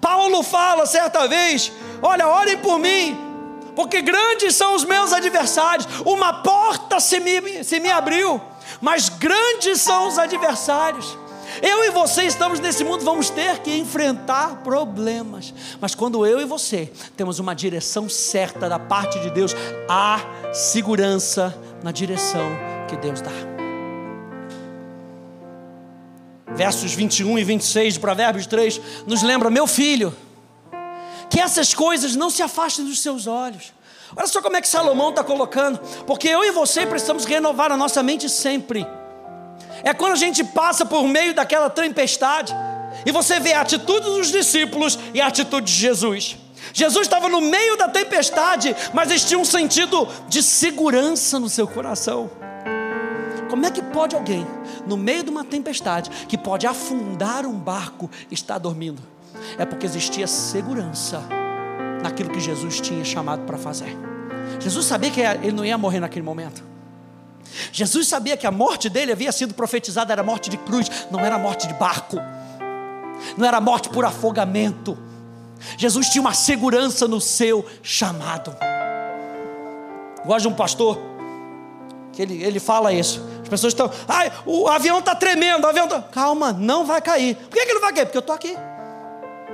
Paulo 0.03 0.43
fala 0.43 0.85
certa 0.85 1.27
vez: 1.27 1.73
Olha, 2.03 2.29
orem 2.29 2.59
por 2.59 2.79
mim, 2.79 3.28
porque 3.79 4.03
grandes 4.03 4.57
são 4.57 4.75
os 4.75 4.83
meus 4.85 5.13
adversários. 5.13 5.87
Uma 6.05 6.43
porta 6.43 6.99
se 6.99 7.21
me, 7.21 7.63
se 7.63 7.79
me 7.79 7.89
abriu, 7.89 8.41
mas 8.81 9.09
grandes 9.09 9.81
são 9.81 10.09
os 10.09 10.19
adversários. 10.19 11.17
Eu 11.63 11.85
e 11.85 11.91
você 11.93 12.25
estamos 12.25 12.59
nesse 12.59 12.83
mundo, 12.83 13.05
vamos 13.05 13.31
ter 13.31 13.61
que 13.61 13.73
enfrentar 13.79 14.65
problemas. 14.65 15.55
Mas 15.81 15.95
quando 15.95 16.27
eu 16.27 16.41
e 16.41 16.45
você 16.45 16.91
temos 17.17 17.39
uma 17.39 17.55
direção 17.55 18.09
certa 18.09 18.69
da 18.69 18.81
parte 18.81 19.21
de 19.21 19.31
Deus, 19.31 19.55
há 19.89 20.23
segurança 20.53 21.57
na 21.81 21.93
direção 21.93 22.51
que 22.89 22.97
Deus 22.97 23.21
dá. 23.21 23.31
Versos 26.53 26.93
21 26.95 27.39
e 27.39 27.45
26 27.45 27.95
de 27.95 28.01
Provérbios 28.01 28.45
3 28.49 28.81
nos 29.07 29.23
lembra, 29.23 29.49
meu 29.49 29.69
filho, 29.69 30.13
que 31.31 31.41
essas 31.41 31.75
coisas 31.75 32.17
não 32.17 32.31
se 32.31 32.43
afastem 32.43 32.85
dos 32.85 33.01
seus 33.01 33.27
olhos. 33.27 33.73
Olha 34.17 34.27
só 34.27 34.41
como 34.41 34.57
é 34.57 34.61
que 34.61 34.69
Salomão 34.69 35.11
está 35.11 35.23
colocando, 35.23 35.79
porque 36.07 36.29
eu 36.29 36.43
e 36.43 36.51
você 36.51 36.87
precisamos 36.87 37.25
renovar 37.25 37.71
a 37.71 37.77
nossa 37.77 38.03
mente 38.03 38.29
sempre. 38.29 38.87
É 39.83 39.93
quando 39.93 40.13
a 40.13 40.17
gente 40.17 40.43
passa 40.43 40.85
por 40.85 41.05
meio 41.07 41.35
daquela 41.35 41.69
tempestade 41.69 42.55
e 43.05 43.13
você 43.13 43.39
vê 43.39 43.53
a 43.53 43.61
atitude 43.61 44.07
dos 44.07 44.33
discípulos 44.33 44.99
e 45.13 45.21
a 45.21 45.27
atitude 45.27 45.67
de 45.67 45.79
Jesus. 45.79 46.37
Jesus 46.73 47.07
estava 47.07 47.29
no 47.29 47.41
meio 47.41 47.77
da 47.77 47.89
tempestade, 47.89 48.75
mas 48.93 49.11
eles 49.11 49.25
tinham 49.25 49.43
um 49.43 49.45
sentido 49.45 50.09
de 50.29 50.43
segurança 50.43 51.39
no 51.39 51.49
seu 51.49 51.67
coração. 51.67 52.31
Como 53.49 53.65
é 53.65 53.71
que 53.71 53.83
pode 53.83 54.15
alguém, 54.15 54.47
no 54.87 54.97
meio 54.97 55.23
de 55.23 55.31
uma 55.31 55.45
tempestade, 55.45 56.11
que 56.29 56.37
pode 56.37 56.67
afundar 56.67 57.47
um 57.47 57.55
barco, 57.55 58.11
estar 58.31 58.59
dormindo? 58.59 59.03
É 59.59 59.65
porque 59.65 59.87
existia 59.87 60.27
segurança 60.27 61.23
naquilo 62.03 62.31
que 62.31 62.41
Jesus 62.41 62.81
tinha 62.81 63.05
chamado 63.05 63.43
para 63.45 63.59
fazer. 63.59 63.97
Jesus 64.61 64.87
sabia 64.87 65.11
que 65.11 65.21
ele 65.21 65.53
não 65.53 65.65
ia 65.65 65.77
morrer 65.77 66.01
naquele 66.01 66.25
momento. 66.25 66.63
Jesus 67.73 68.07
sabia 68.09 68.37
que 68.37 68.47
a 68.47 68.51
morte 68.51 68.89
dele 68.89 69.13
havia 69.13 69.33
sido 69.33 69.55
profetizada, 69.55 70.13
era 70.13 70.23
morte 70.23 70.51
de 70.51 70.57
cruz, 70.57 70.91
não 71.11 71.21
era 71.21 71.39
morte 71.39 71.67
de 71.67 71.75
barco, 71.75 72.17
não 73.37 73.47
era 73.47 73.61
morte 73.61 73.89
por 73.89 74.05
afogamento. 74.05 74.97
Jesus 75.77 76.09
tinha 76.09 76.21
uma 76.21 76.35
segurança 76.35 77.09
no 77.09 77.21
seu 77.21 77.65
chamado. 77.83 78.55
Gosto 80.25 80.43
de 80.43 80.49
um 80.49 80.55
pastor 80.55 80.99
que 82.13 82.23
ele, 82.23 82.43
ele 82.43 82.61
fala 82.61 82.93
isso. 82.93 83.23
As 83.43 83.49
pessoas 83.49 83.73
estão, 83.73 83.91
ai, 84.07 84.31
o 84.45 84.69
avião 84.69 84.99
está 84.99 85.15
tremendo, 85.15 85.65
o 85.65 85.69
avião 85.69 85.87
está. 85.87 86.03
Calma, 86.03 86.53
não 86.53 86.85
vai 86.85 87.01
cair. 87.01 87.35
Por 87.35 87.51
que, 87.51 87.65
que 87.65 87.71
ele 87.71 87.81
vai 87.81 87.93
cair? 87.93 88.05
Porque 88.05 88.19
eu 88.19 88.21
estou 88.21 88.35
aqui. 88.35 88.57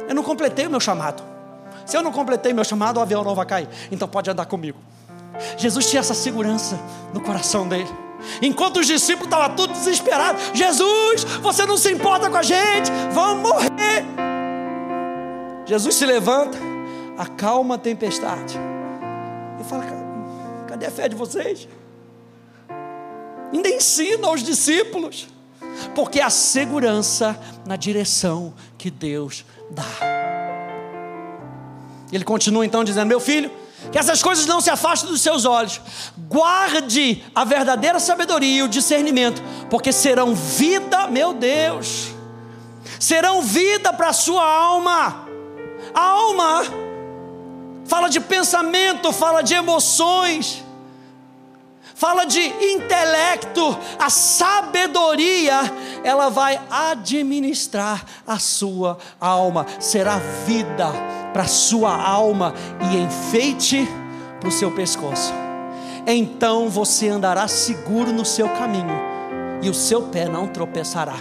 Eu 0.09 0.15
não 0.15 0.23
completei 0.23 0.67
o 0.67 0.71
meu 0.71 0.81
chamado. 0.81 1.23
Se 1.87 1.97
eu 1.97 2.03
não 2.03 2.13
completei 2.13 2.53
meu 2.53 2.65
chamado, 2.65 2.99
o 2.99 3.01
avião 3.01 3.23
não 3.23 3.35
vai 3.35 3.47
cair. 3.47 3.69
Então 3.91 4.09
pode 4.09 4.31
andar 4.31 4.47
comigo. 4.47 4.79
Jesus 5.59 5.91
tinha 5.91 6.01
essa 6.01 6.15
segurança 6.15 6.79
no 7.13 7.21
coração 7.21 7.69
dele. 7.69 7.91
Enquanto 8.41 8.79
os 8.79 8.87
discípulos 8.87 9.27
estavam 9.27 9.55
todos 9.55 9.79
desesperados, 9.79 10.43
Jesus, 10.55 11.25
você 11.43 11.67
não 11.67 11.77
se 11.77 11.93
importa 11.93 12.31
com 12.31 12.37
a 12.37 12.43
gente, 12.43 12.91
vamos 13.13 13.51
morrer. 13.51 14.05
Jesus 15.67 15.95
se 15.95 16.07
levanta, 16.07 16.57
acalma 17.19 17.75
a 17.75 17.79
tempestade 17.79 18.59
e 19.61 19.65
fala: 19.65 19.85
cadê 20.67 20.87
a 20.87 20.91
fé 20.91 21.09
de 21.09 21.17
vocês? 21.17 21.69
Ainda 23.53 23.69
ensina 23.69 24.27
aos 24.29 24.43
discípulos, 24.43 25.29
porque 25.95 26.21
a 26.21 26.31
segurança 26.31 27.39
na 27.67 27.77
direção 27.77 28.55
que 28.79 28.91
Deus 28.91 29.45
dá. 29.71 29.85
Ele 32.13 32.25
continua 32.25 32.65
então 32.65 32.85
dizendo: 32.85 33.07
Meu 33.07 33.21
filho, 33.21 33.51
que 33.91 33.99
essas 33.99 34.23
coisas 34.23 34.47
não 34.47 34.61
se 34.61 34.71
afastem 34.71 35.11
dos 35.11 35.21
seus 35.21 35.45
olhos. 35.45 35.81
Guarde 36.29 37.23
a 37.35 37.45
verdadeira 37.45 37.99
sabedoria 38.01 38.59
e 38.59 38.63
o 38.63 38.69
discernimento, 38.69 39.43
porque 39.69 39.93
serão 39.93 40.35
vida, 40.35 41.07
meu 41.09 41.33
Deus, 41.35 42.09
serão 42.99 43.43
vida 43.43 43.93
para 43.93 44.09
a 44.09 44.13
sua 44.13 44.45
alma. 44.45 45.27
A 45.93 46.01
alma 46.01 46.63
fala 47.85 48.09
de 48.09 48.21
pensamento, 48.21 49.13
fala 49.13 49.43
de 49.43 49.55
emoções, 49.55 50.64
fala 52.05 52.27
de 52.27 52.43
intelecto, 52.43 53.79
a 53.99 54.11
sabedoria, 54.11 55.59
ela 56.05 56.29
vai 56.29 56.61
administrar 56.71 58.05
a 58.27 58.39
sua 58.39 58.99
alma, 59.19 59.65
será 59.81 60.19
vida 60.45 60.93
para 61.33 61.45
a 61.45 61.49
sua 61.49 61.97
alma 61.97 62.53
e 62.93 62.99
enfeite 62.99 63.89
para 64.39 64.51
o 64.51 64.53
seu 64.53 64.71
pescoço. 64.71 65.33
Então 66.07 66.69
você 66.69 67.09
andará 67.09 67.49
seguro 67.49 68.13
no 68.13 68.27
seu 68.27 68.51
caminho 68.51 69.01
e 69.63 69.71
o 69.71 69.75
seu 69.75 70.03
pé 70.03 70.29
não 70.29 70.47
tropeçará. 70.47 71.17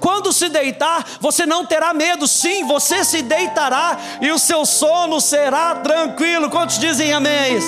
Quando 0.00 0.32
se 0.32 0.48
deitar, 0.48 1.06
você 1.20 1.46
não 1.46 1.64
terá 1.64 1.94
medo, 1.94 2.26
sim, 2.26 2.66
você 2.66 3.04
se 3.04 3.22
deitará 3.22 3.96
e 4.20 4.32
o 4.32 4.40
seu 4.40 4.66
sono 4.66 5.20
será 5.20 5.76
tranquilo. 5.76 6.50
Quantos 6.50 6.80
dizem 6.80 7.12
amém? 7.12 7.60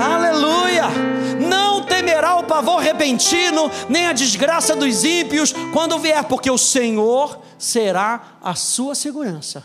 Aleluia! 0.00 1.17
Temerá 1.98 2.36
o 2.36 2.44
pavor 2.44 2.80
repentino, 2.80 3.68
nem 3.88 4.06
a 4.06 4.12
desgraça 4.12 4.76
dos 4.76 5.02
ímpios 5.02 5.52
quando 5.72 5.98
vier, 5.98 6.22
porque 6.22 6.48
o 6.48 6.56
Senhor 6.56 7.40
será 7.58 8.38
a 8.40 8.54
sua 8.54 8.94
segurança, 8.94 9.64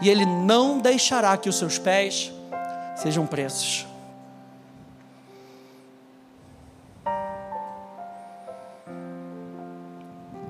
e 0.00 0.08
Ele 0.08 0.24
não 0.24 0.78
deixará 0.78 1.36
que 1.36 1.48
os 1.48 1.58
seus 1.58 1.76
pés 1.76 2.32
sejam 2.94 3.26
presos. 3.26 3.84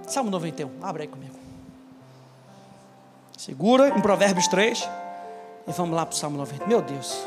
Salmo 0.07 0.31
91, 0.31 0.71
abre 0.83 1.05
aí 1.05 1.09
comigo. 1.09 1.37
Segura 3.39 3.89
em 3.89 4.03
Provérbios 4.03 4.47
3 4.49 4.87
e 5.67 5.73
vamos 5.73 5.97
lá 5.97 6.05
para 6.05 6.13
o 6.13 6.17
Salmo 6.17 6.37
90. 6.37 6.67
Meu 6.67 6.83
Deus. 6.83 7.27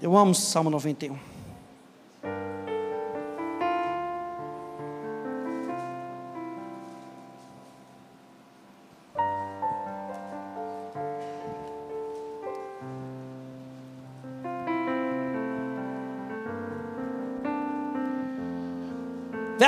Eu 0.00 0.16
amo 0.16 0.30
o 0.30 0.34
Salmo 0.34 0.70
91. 0.70 1.27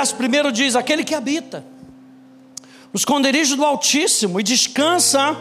Verso 0.01 0.15
1 0.15 0.51
diz: 0.51 0.75
Aquele 0.75 1.03
que 1.03 1.13
habita 1.13 1.63
no 2.91 2.97
esconderijo 2.97 3.55
do 3.55 3.63
Altíssimo 3.63 4.39
e 4.39 4.43
descansa 4.43 5.37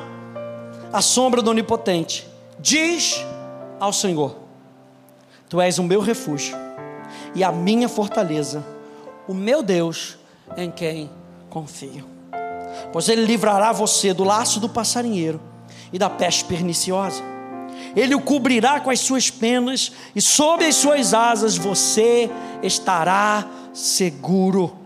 à 0.92 1.01
sombra 1.01 1.40
do 1.40 1.51
Onipotente, 1.51 2.29
diz 2.59 3.25
ao 3.79 3.90
Senhor: 3.90 4.37
Tu 5.49 5.59
és 5.62 5.79
o 5.79 5.83
meu 5.83 6.01
refúgio 6.01 6.55
e 7.35 7.42
a 7.42 7.51
minha 7.51 7.88
fortaleza, 7.88 8.62
o 9.27 9.33
meu 9.33 9.62
Deus 9.62 10.18
em 10.59 10.70
quem 10.70 11.11
confio. 11.49 12.07
Pois 12.92 13.09
ele 13.09 13.25
livrará 13.25 13.73
você 13.73 14.12
do 14.12 14.25
laço 14.25 14.61
do 14.61 14.68
passarinheiro 14.68 15.40
e 15.90 15.99
da 15.99 16.11
peste 16.11 16.44
perniciosa. 16.44 17.30
Ele 17.94 18.14
o 18.14 18.20
cobrirá 18.20 18.81
com 18.81 18.90
as 18.90 19.00
suas 19.00 19.31
penas 19.31 19.92
e 20.14 20.20
sob 20.20 20.64
as 20.64 20.76
suas 20.76 21.12
asas 21.14 21.57
você 21.57 22.31
estará 22.62 23.46
seguro. 23.72 24.76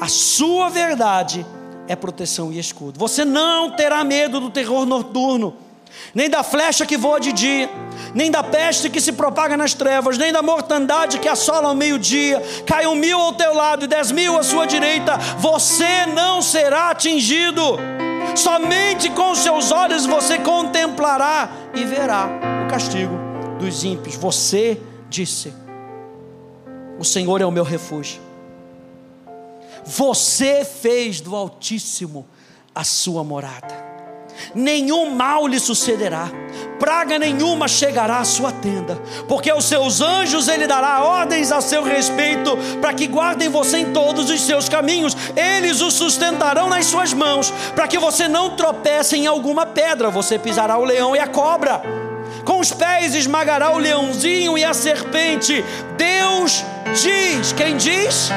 A 0.00 0.08
sua 0.08 0.68
verdade 0.68 1.44
é 1.88 1.94
proteção 1.96 2.52
e 2.52 2.58
escudo. 2.58 2.98
Você 2.98 3.24
não 3.24 3.70
terá 3.70 4.02
medo 4.04 4.40
do 4.40 4.50
terror 4.50 4.84
noturno 4.84 5.66
nem 6.14 6.30
da 6.30 6.42
flecha 6.42 6.86
que 6.86 6.96
voa 6.96 7.20
de 7.20 7.32
dia, 7.32 7.70
nem 8.14 8.30
da 8.30 8.42
peste 8.42 8.88
que 8.88 9.00
se 9.00 9.12
propaga 9.12 9.56
nas 9.56 9.74
trevas, 9.74 10.16
nem 10.18 10.32
da 10.32 10.42
mortandade 10.42 11.18
que 11.18 11.28
assola 11.28 11.68
ao 11.68 11.74
meio-dia. 11.74 12.42
Caiam 12.66 12.94
mil 12.94 13.18
ao 13.18 13.34
teu 13.34 13.54
lado 13.54 13.84
e 13.84 13.88
dez 13.88 14.10
mil 14.10 14.38
à 14.38 14.42
sua 14.42 14.66
direita, 14.66 15.16
você 15.38 16.06
não 16.06 16.40
será 16.40 16.90
atingido. 16.90 17.78
Somente 18.34 19.08
com 19.10 19.34
seus 19.34 19.70
olhos 19.70 20.04
você 20.04 20.38
contemplará 20.38 21.48
e 21.76 21.84
verá 21.84 22.28
o 22.64 22.70
castigo 22.70 23.14
dos 23.60 23.84
ímpios. 23.84 24.16
Você 24.16 24.80
disse: 25.08 25.52
O 26.98 27.04
Senhor 27.04 27.40
é 27.40 27.46
o 27.46 27.52
meu 27.52 27.64
refúgio. 27.64 28.20
Você 29.84 30.64
fez 30.64 31.20
do 31.20 31.36
Altíssimo 31.36 32.26
a 32.74 32.82
sua 32.82 33.22
morada 33.22 33.85
nenhum 34.54 35.14
mal 35.14 35.46
lhe 35.46 35.58
sucederá, 35.58 36.28
praga 36.78 37.18
nenhuma 37.18 37.68
chegará 37.68 38.18
à 38.18 38.24
sua 38.24 38.52
tenda, 38.52 39.00
porque 39.28 39.50
aos 39.50 39.64
seus 39.64 40.00
anjos 40.00 40.48
ele 40.48 40.66
dará 40.66 41.02
ordens 41.02 41.52
a 41.52 41.60
seu 41.60 41.82
respeito, 41.82 42.56
para 42.80 42.92
que 42.92 43.06
guardem 43.06 43.48
você 43.48 43.78
em 43.78 43.92
todos 43.92 44.30
os 44.30 44.40
seus 44.42 44.68
caminhos, 44.68 45.16
eles 45.36 45.80
o 45.80 45.90
sustentarão 45.90 46.68
nas 46.68 46.86
suas 46.86 47.12
mãos, 47.12 47.52
para 47.74 47.88
que 47.88 47.98
você 47.98 48.28
não 48.28 48.56
tropece 48.56 49.16
em 49.16 49.26
alguma 49.26 49.66
pedra, 49.66 50.10
você 50.10 50.38
pisará 50.38 50.78
o 50.78 50.84
leão 50.84 51.14
e 51.14 51.18
a 51.18 51.26
cobra. 51.26 51.82
Com 52.44 52.60
os 52.60 52.72
pés 52.72 53.14
esmagará 53.14 53.72
o 53.72 53.78
leãozinho 53.78 54.56
e 54.56 54.64
a 54.64 54.72
serpente. 54.72 55.64
Deus 55.96 56.64
diz, 57.02 57.52
quem 57.52 57.76
diz? 57.76 58.30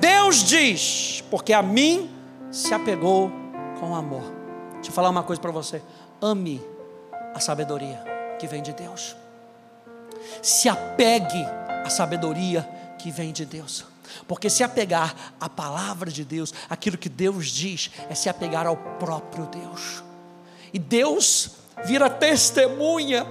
Deus 0.00 0.42
diz, 0.42 1.22
porque 1.30 1.52
a 1.52 1.62
mim 1.62 2.10
se 2.50 2.74
apegou 2.74 3.30
com 3.78 3.94
amor. 3.94 4.31
Deixa 4.82 4.90
eu 4.90 4.94
falar 4.96 5.10
uma 5.10 5.22
coisa 5.22 5.40
para 5.40 5.52
você. 5.52 5.80
Ame 6.20 6.60
a 7.32 7.38
sabedoria 7.38 8.02
que 8.40 8.48
vem 8.48 8.60
de 8.60 8.72
Deus. 8.72 9.14
Se 10.42 10.68
apegue 10.68 11.46
à 11.84 11.88
sabedoria 11.88 12.68
que 12.98 13.08
vem 13.08 13.32
de 13.32 13.46
Deus. 13.46 13.84
Porque 14.26 14.50
se 14.50 14.64
apegar 14.64 15.14
à 15.40 15.48
palavra 15.48 16.10
de 16.10 16.24
Deus, 16.24 16.52
aquilo 16.68 16.98
que 16.98 17.08
Deus 17.08 17.46
diz, 17.46 17.92
é 18.10 18.14
se 18.16 18.28
apegar 18.28 18.66
ao 18.66 18.76
próprio 18.76 19.46
Deus. 19.46 20.02
E 20.72 20.80
Deus 20.80 21.52
vira 21.84 22.10
testemunha 22.10 23.24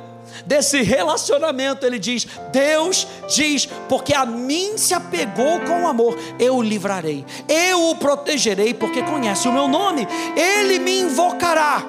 desse 0.45 0.81
relacionamento. 0.81 1.85
Ele 1.85 1.99
diz: 1.99 2.27
Deus 2.51 3.07
diz, 3.27 3.65
porque 3.87 4.13
a 4.13 4.25
mim 4.25 4.77
se 4.77 4.93
apegou 4.93 5.59
com 5.61 5.87
amor, 5.87 6.17
eu 6.39 6.57
o 6.57 6.61
livrarei, 6.61 7.25
eu 7.47 7.89
o 7.89 7.95
protegerei, 7.95 8.73
porque 8.73 9.03
conhece 9.03 9.47
o 9.47 9.53
meu 9.53 9.67
nome, 9.67 10.07
ele 10.35 10.79
me 10.79 11.01
invocará 11.01 11.83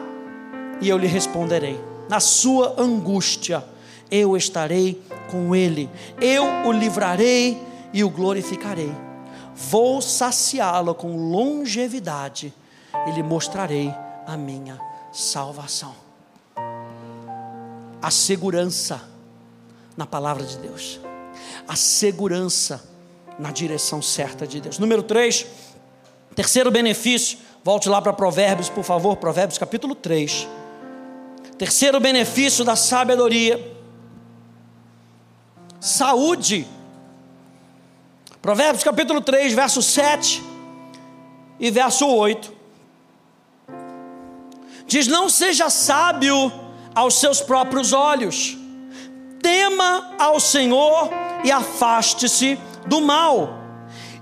e 0.81 0.89
eu 0.89 0.99
lhe 0.99 1.07
responderei. 1.07 1.79
Na 2.09 2.21
sua 2.21 2.75
angústia, 2.79 3.65
eu 4.11 4.37
estarei 4.37 5.01
com 5.31 5.55
ele, 5.57 5.89
eu 6.21 6.45
o 6.67 6.73
livrarei 6.73 7.59
e 7.93 8.05
o 8.05 8.11
glorificarei. 8.11 8.93
Vou 9.55 10.03
saciá-lo 10.03 10.95
com 10.95 11.31
longevidade 11.31 12.53
e 13.07 13.11
lhe 13.13 13.23
mostrarei 13.23 13.95
a 14.27 14.37
minha 14.37 14.79
salvação. 15.13 16.02
A 18.03 18.11
segurança 18.11 19.01
na 19.97 20.07
palavra 20.07 20.45
de 20.45 20.59
Deus, 20.59 21.01
a 21.69 21.77
segurança 21.77 22.83
na 23.39 23.51
direção 23.51 24.03
certa 24.03 24.47
de 24.47 24.61
Deus. 24.61 24.79
Número 24.79 25.03
3, 25.03 25.47
terceiro 26.35 26.71
benefício, 26.71 27.39
volte 27.63 27.89
lá 27.89 28.03
para 28.03 28.13
Provérbios, 28.13 28.69
por 28.69 28.85
favor, 28.85 29.17
Provérbios 29.17 29.59
capítulo 29.59 29.95
3. 29.95 30.49
Terceiro 31.59 32.01
benefício 32.01 32.65
da 32.65 32.75
sabedoria, 32.75 33.73
saúde. 35.81 36.67
Provérbios 38.41 38.83
capítulo 38.83 39.21
3, 39.21 39.53
verso 39.53 39.81
7 39.81 40.43
e 41.61 41.71
verso 41.71 42.07
8. 42.07 42.53
Diz: 44.87 45.07
Não 45.07 45.29
seja 45.29 45.71
sábio 45.71 46.53
aos 46.95 47.15
seus 47.15 47.41
próprios 47.41 47.93
olhos, 47.93 48.57
tema 49.41 50.15
ao 50.19 50.39
Senhor 50.39 51.11
e 51.45 51.51
afaste-se 51.51 52.59
do 52.87 53.01
mal. 53.01 53.63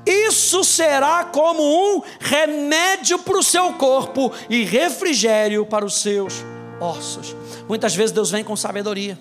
Isso 0.06 0.64
será 0.64 1.24
como 1.24 1.62
um 1.62 2.02
remédio 2.18 3.18
para 3.18 3.38
o 3.38 3.42
seu 3.42 3.74
corpo 3.74 4.32
e 4.48 4.64
refrigério 4.64 5.66
para 5.66 5.84
os 5.84 6.00
seus 6.00 6.44
ossos. 6.80 7.36
Muitas 7.68 7.94
vezes 7.94 8.12
Deus 8.12 8.30
vem 8.30 8.42
com 8.42 8.56
sabedoria. 8.56 9.18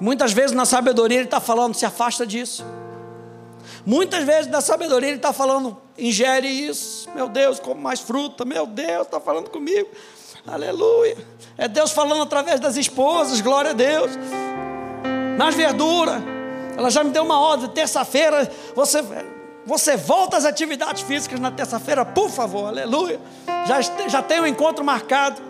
Muitas 0.00 0.32
vezes 0.32 0.52
na 0.52 0.64
sabedoria 0.64 1.18
Ele 1.18 1.26
está 1.26 1.40
falando, 1.40 1.74
se 1.74 1.84
afasta 1.84 2.26
disso. 2.26 2.64
Muitas 3.84 4.24
vezes 4.24 4.50
na 4.50 4.60
sabedoria 4.60 5.08
Ele 5.08 5.16
está 5.16 5.32
falando, 5.32 5.76
ingere 5.98 6.48
isso. 6.48 7.08
Meu 7.14 7.28
Deus, 7.28 7.58
come 7.60 7.80
mais 7.80 8.00
fruta. 8.00 8.44
Meu 8.44 8.66
Deus, 8.66 9.06
está 9.06 9.20
falando 9.20 9.50
comigo. 9.50 9.88
Aleluia. 10.46 11.16
É 11.56 11.68
Deus 11.68 11.92
falando 11.92 12.22
através 12.22 12.58
das 12.60 12.76
esposas, 12.76 13.40
glória 13.40 13.70
a 13.70 13.74
Deus. 13.74 14.10
Mais 15.38 15.54
verdura. 15.54 16.22
Ela 16.76 16.90
já 16.90 17.04
me 17.04 17.10
deu 17.10 17.22
uma 17.22 17.38
ordem, 17.38 17.68
terça-feira 17.68 18.50
você, 18.74 19.04
você 19.66 19.96
volta 19.96 20.36
às 20.36 20.44
atividades 20.44 21.02
físicas 21.02 21.38
na 21.38 21.50
terça-feira, 21.50 22.04
por 22.04 22.30
favor, 22.30 22.66
aleluia. 22.66 23.20
Já, 23.66 23.80
já 24.08 24.22
tem 24.22 24.40
um 24.40 24.46
encontro 24.46 24.84
marcado. 24.84 25.40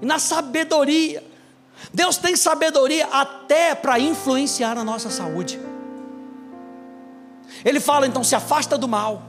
E 0.00 0.06
na 0.06 0.18
sabedoria. 0.18 1.22
Deus 1.92 2.16
tem 2.16 2.36
sabedoria 2.36 3.06
até 3.06 3.74
para 3.74 3.98
influenciar 3.98 4.78
a 4.78 4.84
nossa 4.84 5.10
saúde. 5.10 5.60
Ele 7.64 7.80
fala 7.80 8.06
então: 8.06 8.24
se 8.24 8.34
afasta 8.34 8.76
do 8.76 8.88
mal, 8.88 9.22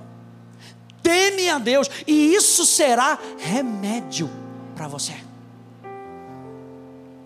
teme 1.04 1.50
a 1.50 1.60
Deus, 1.60 1.90
e 2.08 2.34
isso 2.34 2.66
será 2.66 3.20
remédio 3.38 4.30
para 4.74 4.88
você. 4.88 5.14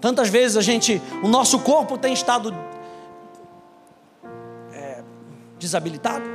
Tantas 0.02 0.30
vezes 0.30 0.58
a 0.58 0.62
gente, 0.62 1.02
o 1.24 1.28
nosso 1.28 1.60
corpo 1.60 1.98
tem 1.98 2.14
estado 2.14 2.54
é, 4.74 5.04
desabilitado, 5.58 6.26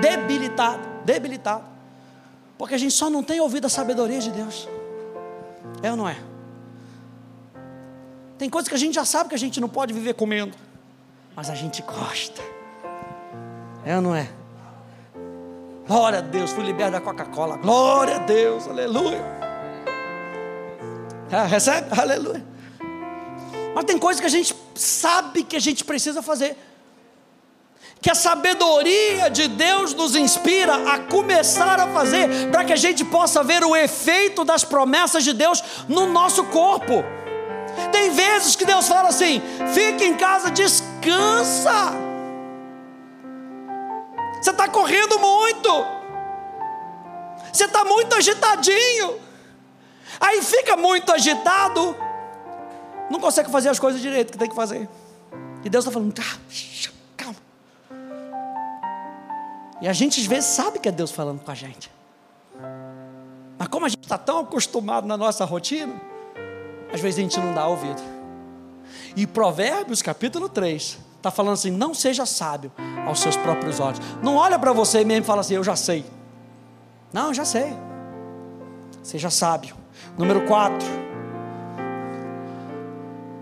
debilitado, 0.00 0.88
debilitado, 1.04 1.64
porque 2.56 2.74
a 2.74 2.78
gente 2.78 2.92
só 2.92 3.10
não 3.10 3.22
tem 3.22 3.40
ouvido 3.40 3.66
a 3.66 3.68
sabedoria 3.68 4.20
de 4.20 4.30
Deus. 4.30 4.68
É 5.82 5.90
ou 5.90 5.96
não 5.96 6.08
é? 6.08 6.16
Tem 8.38 8.48
coisas 8.48 8.68
que 8.68 8.74
a 8.74 8.78
gente 8.78 8.94
já 8.94 9.04
sabe 9.04 9.28
que 9.28 9.34
a 9.34 9.38
gente 9.38 9.60
não 9.60 9.68
pode 9.68 9.92
viver 9.92 10.14
comendo, 10.14 10.56
mas 11.36 11.50
a 11.50 11.54
gente 11.54 11.82
gosta. 11.82 12.42
É 13.84 13.96
ou 13.96 14.02
não 14.02 14.14
é? 14.14 14.39
Glória 15.90 16.20
a 16.20 16.22
Deus, 16.22 16.52
fui 16.52 16.62
liberto 16.62 16.92
da 16.92 17.00
Coca-Cola. 17.00 17.56
Glória 17.56 18.14
a 18.14 18.18
Deus, 18.18 18.68
aleluia. 18.68 19.20
Ah, 21.32 21.46
recebe? 21.46 21.88
Aleluia. 22.00 22.46
Mas 23.74 23.84
tem 23.86 23.98
coisas 23.98 24.20
que 24.20 24.26
a 24.28 24.30
gente 24.30 24.54
sabe 24.72 25.42
que 25.42 25.56
a 25.56 25.60
gente 25.60 25.82
precisa 25.82 26.22
fazer. 26.22 26.56
Que 28.00 28.08
a 28.08 28.14
sabedoria 28.14 29.28
de 29.30 29.48
Deus 29.48 29.92
nos 29.92 30.14
inspira 30.14 30.92
a 30.92 31.00
começar 31.00 31.80
a 31.80 31.88
fazer, 31.88 32.52
para 32.52 32.62
que 32.62 32.72
a 32.72 32.76
gente 32.76 33.04
possa 33.04 33.42
ver 33.42 33.64
o 33.64 33.74
efeito 33.74 34.44
das 34.44 34.62
promessas 34.62 35.24
de 35.24 35.32
Deus 35.32 35.60
no 35.88 36.06
nosso 36.06 36.44
corpo. 36.44 37.02
Tem 37.90 38.10
vezes 38.10 38.54
que 38.54 38.64
Deus 38.64 38.86
fala 38.86 39.08
assim: 39.08 39.42
fique 39.74 40.04
em 40.04 40.14
casa, 40.14 40.52
descansa. 40.52 42.09
Você 44.40 44.50
está 44.50 44.68
correndo 44.68 45.18
muito, 45.18 45.68
você 47.52 47.66
está 47.66 47.84
muito 47.84 48.14
agitadinho, 48.14 49.20
aí 50.18 50.40
fica 50.42 50.76
muito 50.76 51.12
agitado, 51.12 51.94
não 53.10 53.20
consegue 53.20 53.50
fazer 53.50 53.68
as 53.68 53.78
coisas 53.78 54.00
direito 54.00 54.32
que 54.32 54.38
tem 54.38 54.48
que 54.48 54.54
fazer. 54.54 54.88
E 55.62 55.68
Deus 55.68 55.84
está 55.84 55.92
falando: 55.92 56.14
ah, 56.18 56.90
calma. 57.18 57.36
E 59.82 59.86
a 59.86 59.92
gente 59.92 60.20
às 60.20 60.26
vezes 60.26 60.48
sabe 60.48 60.78
que 60.78 60.88
é 60.88 60.92
Deus 60.92 61.10
falando 61.10 61.40
com 61.40 61.50
a 61.50 61.54
gente. 61.54 61.90
Mas 63.58 63.68
como 63.68 63.84
a 63.84 63.90
gente 63.90 64.02
está 64.02 64.16
tão 64.16 64.38
acostumado 64.38 65.06
na 65.06 65.18
nossa 65.18 65.44
rotina, 65.44 66.00
às 66.90 67.00
vezes 67.00 67.18
a 67.18 67.22
gente 67.22 67.38
não 67.38 67.52
dá 67.52 67.66
ouvido. 67.66 68.00
E 69.14 69.26
Provérbios 69.26 70.00
capítulo 70.00 70.48
3 70.48 71.09
está 71.20 71.30
falando 71.30 71.52
assim: 71.52 71.70
não 71.70 71.94
seja 71.94 72.26
sábio 72.26 72.72
aos 73.06 73.20
seus 73.20 73.36
próprios 73.36 73.78
olhos. 73.78 74.00
Não 74.22 74.36
olha 74.36 74.58
para 74.58 74.72
você 74.72 75.04
mesmo 75.04 75.22
e 75.22 75.26
fala 75.26 75.42
assim: 75.42 75.54
eu 75.54 75.64
já 75.64 75.76
sei. 75.76 76.04
Não, 77.12 77.28
eu 77.28 77.34
já 77.34 77.44
sei. 77.44 77.72
Seja 79.02 79.30
sábio. 79.30 79.76
Número 80.16 80.46
4. 80.46 80.86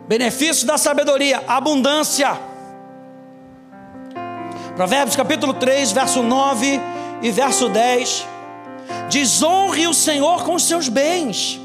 Benefício 0.08 0.66
da 0.66 0.78
sabedoria, 0.78 1.42
abundância. 1.46 2.38
Provérbios 4.74 5.16
capítulo 5.16 5.54
3, 5.54 5.92
verso 5.92 6.22
9 6.22 6.80
e 7.22 7.30
verso 7.30 7.68
10. 7.68 8.26
Desonre 9.10 9.86
o 9.86 9.94
Senhor 9.94 10.44
com 10.44 10.54
os 10.54 10.66
seus 10.66 10.88
bens 10.88 11.60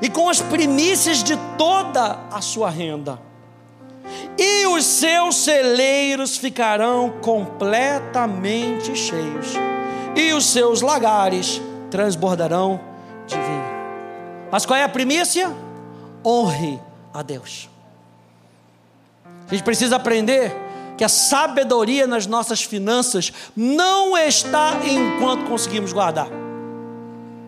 e 0.00 0.08
com 0.08 0.28
as 0.28 0.40
primícias 0.40 1.22
de 1.22 1.36
toda 1.58 2.18
a 2.32 2.40
sua 2.40 2.70
renda. 2.70 3.25
E 4.38 4.66
os 4.66 4.84
seus 4.84 5.36
celeiros 5.36 6.36
ficarão 6.36 7.14
completamente 7.20 8.94
cheios, 8.94 9.54
e 10.14 10.32
os 10.32 10.46
seus 10.46 10.80
lagares 10.80 11.60
transbordarão 11.90 12.80
de 13.26 13.34
vinho. 13.34 13.76
Mas 14.50 14.64
qual 14.64 14.78
é 14.78 14.84
a 14.84 14.88
primícia? 14.88 15.52
Honre 16.24 16.80
a 17.12 17.22
Deus. 17.22 17.68
A 19.48 19.54
gente 19.54 19.64
precisa 19.64 19.96
aprender 19.96 20.54
que 20.96 21.04
a 21.04 21.08
sabedoria 21.08 22.06
nas 22.06 22.26
nossas 22.26 22.62
finanças 22.62 23.32
não 23.54 24.16
está 24.16 24.80
enquanto 24.84 25.44
conseguimos 25.44 25.92
guardar. 25.92 26.28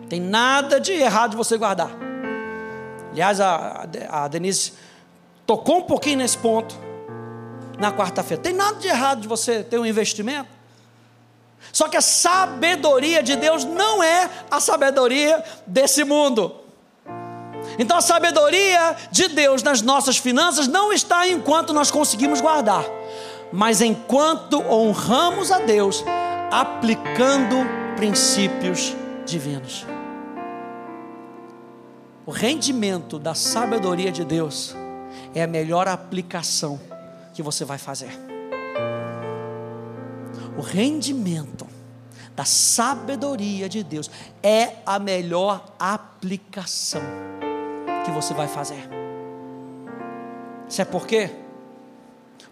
Tem 0.07 0.19
nada 0.19 0.79
de 0.79 0.91
errado 0.93 1.31
de 1.31 1.37
você 1.37 1.57
guardar. 1.57 1.91
Aliás, 3.11 3.41
a, 3.41 3.87
a 4.09 4.27
Denise 4.27 4.73
tocou 5.49 5.79
um 5.79 5.81
pouquinho 5.81 6.19
nesse 6.19 6.37
ponto 6.37 6.77
na 7.79 7.91
quarta-feira. 7.91 8.43
Tem 8.43 8.53
nada 8.53 8.75
de 8.75 8.87
errado 8.87 9.21
de 9.21 9.27
você 9.27 9.63
ter 9.63 9.79
um 9.79 9.85
investimento. 9.85 10.47
Só 11.73 11.89
que 11.89 11.97
a 11.97 12.01
sabedoria 12.01 13.23
de 13.23 13.35
Deus 13.35 13.65
não 13.65 14.03
é 14.03 14.29
a 14.51 14.59
sabedoria 14.59 15.43
desse 15.65 16.03
mundo. 16.03 16.53
Então 17.79 17.97
a 17.97 18.01
sabedoria 18.01 18.95
de 19.11 19.27
Deus 19.29 19.63
nas 19.63 19.81
nossas 19.81 20.17
finanças 20.17 20.67
não 20.67 20.93
está 20.93 21.27
enquanto 21.27 21.73
nós 21.73 21.89
conseguimos 21.89 22.41
guardar, 22.41 22.85
mas 23.51 23.81
enquanto 23.81 24.61
honramos 24.69 25.51
a 25.51 25.57
Deus 25.57 26.05
aplicando 26.51 27.55
princípios 27.95 28.95
divinos. 29.25 29.83
O 32.23 32.29
rendimento 32.29 33.17
da 33.17 33.33
sabedoria 33.33 34.11
de 34.11 34.23
Deus 34.23 34.75
é 35.33 35.43
a 35.43 35.47
melhor 35.47 35.87
aplicação 35.87 36.79
que 37.33 37.41
você 37.41 37.63
vai 37.63 37.77
fazer. 37.77 38.11
O 40.57 40.61
rendimento 40.61 41.67
da 42.35 42.45
sabedoria 42.45 43.69
de 43.69 43.83
Deus 43.83 44.09
é 44.41 44.75
a 44.85 44.99
melhor 44.99 45.73
aplicação 45.77 47.01
que 48.05 48.11
você 48.11 48.33
vai 48.33 48.47
fazer. 48.47 48.89
Sabe 50.67 50.91
por 50.91 51.05
quê? 51.05 51.31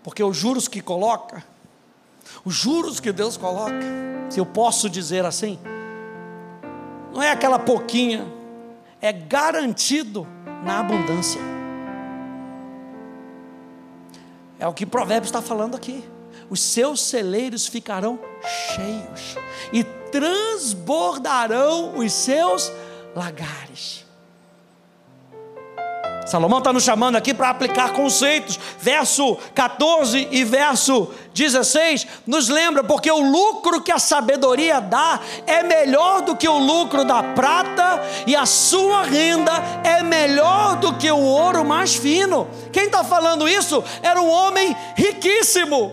Porque 0.04 0.24
os 0.24 0.36
juros 0.36 0.68
que 0.68 0.82
coloca, 0.82 1.44
os 2.44 2.54
juros 2.54 3.00
que 3.00 3.12
Deus 3.12 3.38
coloca, 3.38 3.80
se 4.30 4.40
eu 4.40 4.46
posso 4.46 4.90
dizer 4.90 5.26
assim, 5.26 5.60
não 7.14 7.22
é 7.22 7.32
aquela 7.32 7.60
pouquinha, 7.60 8.26
é 9.02 9.12
garantido 9.12 10.28
na 10.64 10.80
abundância. 10.80 11.57
É 14.60 14.68
o 14.68 14.74
que 14.74 14.86
Provérbios 14.86 15.30
está 15.30 15.42
falando 15.42 15.76
aqui. 15.76 16.04
Os 16.50 16.62
seus 16.62 17.02
celeiros 17.02 17.68
ficarão 17.68 18.20
cheios 18.76 19.36
e 19.72 19.84
transbordarão 19.84 21.98
os 21.98 22.14
seus 22.14 22.72
lagares. 23.16 24.08
Salomão 26.28 26.60
está 26.60 26.74
nos 26.74 26.84
chamando 26.84 27.16
aqui 27.16 27.34
para 27.34 27.50
aplicar 27.50 27.94
conceitos. 27.94 28.60
Verso 28.80 29.38
14 29.56 30.28
e 30.30 30.44
verso 30.44 31.10
16 31.38 32.08
nos 32.26 32.50
lembra, 32.50 32.84
porque 32.84 33.12
o 33.12 33.20
lucro 33.20 33.82
que 33.82 33.92
a 33.92 34.00
sabedoria 34.00 34.82
dá 34.82 35.20
é 35.46 35.62
melhor 35.62 36.22
do 36.22 36.36
que 36.36 36.48
o 36.48 36.58
lucro 36.58 37.06
da 37.06 37.22
prata, 37.22 38.02
e 38.26 38.36
a 38.36 38.46
sua 38.46 39.04
renda 39.04 39.52
é 39.84 40.02
melhor 40.02 40.78
do 40.78 40.94
que 40.96 41.10
o 41.12 41.20
ouro 41.20 41.64
mais 41.64 41.96
fino. 41.96 42.48
Quem 42.74 42.86
está 42.86 43.04
falando 43.04 43.48
isso 43.48 43.84
era 44.02 44.20
um 44.20 44.30
homem 44.30 44.76
riquíssimo. 44.96 45.92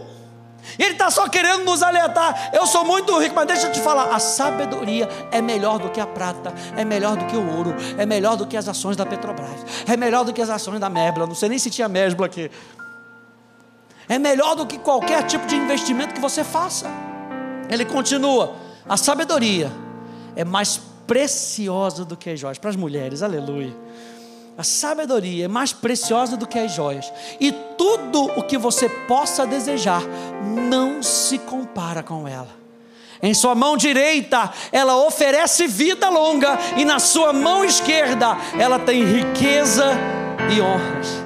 Ele 0.78 0.92
está 0.92 1.10
só 1.10 1.28
querendo 1.28 1.64
nos 1.64 1.82
alertar. 1.82 2.50
Eu 2.52 2.66
sou 2.66 2.84
muito 2.84 3.16
rico, 3.18 3.34
mas 3.34 3.46
deixa 3.46 3.66
eu 3.66 3.72
te 3.72 3.80
falar: 3.80 4.14
a 4.14 4.18
sabedoria 4.18 5.08
é 5.30 5.42
melhor 5.42 5.78
do 5.78 5.90
que 5.90 6.00
a 6.00 6.06
prata, 6.06 6.54
é 6.74 6.84
melhor 6.84 7.16
do 7.16 7.26
que 7.26 7.36
o 7.36 7.56
ouro, 7.56 7.74
é 7.98 8.06
melhor 8.06 8.36
do 8.36 8.46
que 8.46 8.56
as 8.56 8.66
ações 8.66 8.96
da 8.96 9.04
Petrobras, 9.04 9.64
é 9.86 9.96
melhor 9.96 10.24
do 10.24 10.32
que 10.32 10.40
as 10.40 10.48
ações 10.48 10.80
da 10.80 10.88
Mesbla. 10.88 11.26
Não 11.26 11.34
sei 11.34 11.50
nem 11.50 11.58
se 11.58 11.70
tinha 11.70 11.86
Mesbla 11.86 12.26
aqui. 12.26 12.50
É 14.08 14.18
melhor 14.18 14.54
do 14.54 14.66
que 14.66 14.78
qualquer 14.78 15.22
tipo 15.24 15.46
de 15.46 15.56
investimento 15.56 16.14
que 16.14 16.20
você 16.20 16.44
faça. 16.44 16.90
Ele 17.68 17.84
continua: 17.84 18.54
a 18.88 18.96
sabedoria 18.96 19.70
é 20.36 20.44
mais 20.44 20.80
preciosa 21.06 22.04
do 22.04 22.16
que 22.16 22.30
as 22.30 22.40
joias. 22.40 22.58
Para 22.58 22.70
as 22.70 22.76
mulheres, 22.76 23.22
aleluia. 23.22 23.74
A 24.56 24.62
sabedoria 24.62 25.46
é 25.46 25.48
mais 25.48 25.72
preciosa 25.72 26.36
do 26.36 26.46
que 26.46 26.58
as 26.58 26.72
joias. 26.72 27.12
E 27.40 27.50
tudo 27.76 28.24
o 28.38 28.42
que 28.42 28.56
você 28.56 28.88
possa 28.88 29.46
desejar 29.46 30.02
não 30.44 31.02
se 31.02 31.38
compara 31.38 32.02
com 32.02 32.28
ela. 32.28 32.64
Em 33.22 33.32
sua 33.32 33.54
mão 33.54 33.76
direita, 33.76 34.52
ela 34.70 34.96
oferece 34.96 35.66
vida 35.66 36.08
longa, 36.10 36.58
e 36.76 36.84
na 36.84 36.98
sua 36.98 37.32
mão 37.32 37.64
esquerda, 37.64 38.36
ela 38.58 38.78
tem 38.78 39.02
riqueza 39.02 39.92
e 40.54 40.60
honras. 40.60 41.23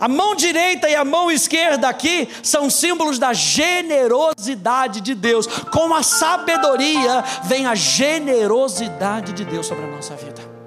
A 0.00 0.08
mão 0.08 0.34
direita 0.34 0.88
e 0.88 0.94
a 0.94 1.04
mão 1.04 1.30
esquerda 1.30 1.88
aqui 1.88 2.28
são 2.42 2.70
símbolos 2.70 3.18
da 3.18 3.32
generosidade 3.32 5.00
de 5.00 5.14
Deus. 5.14 5.46
Com 5.46 5.94
a 5.94 6.02
sabedoria 6.02 7.22
vem 7.44 7.66
a 7.66 7.74
generosidade 7.74 9.32
de 9.32 9.44
Deus 9.44 9.66
sobre 9.66 9.84
a 9.84 9.88
nossa 9.88 10.14
vida. 10.14 10.58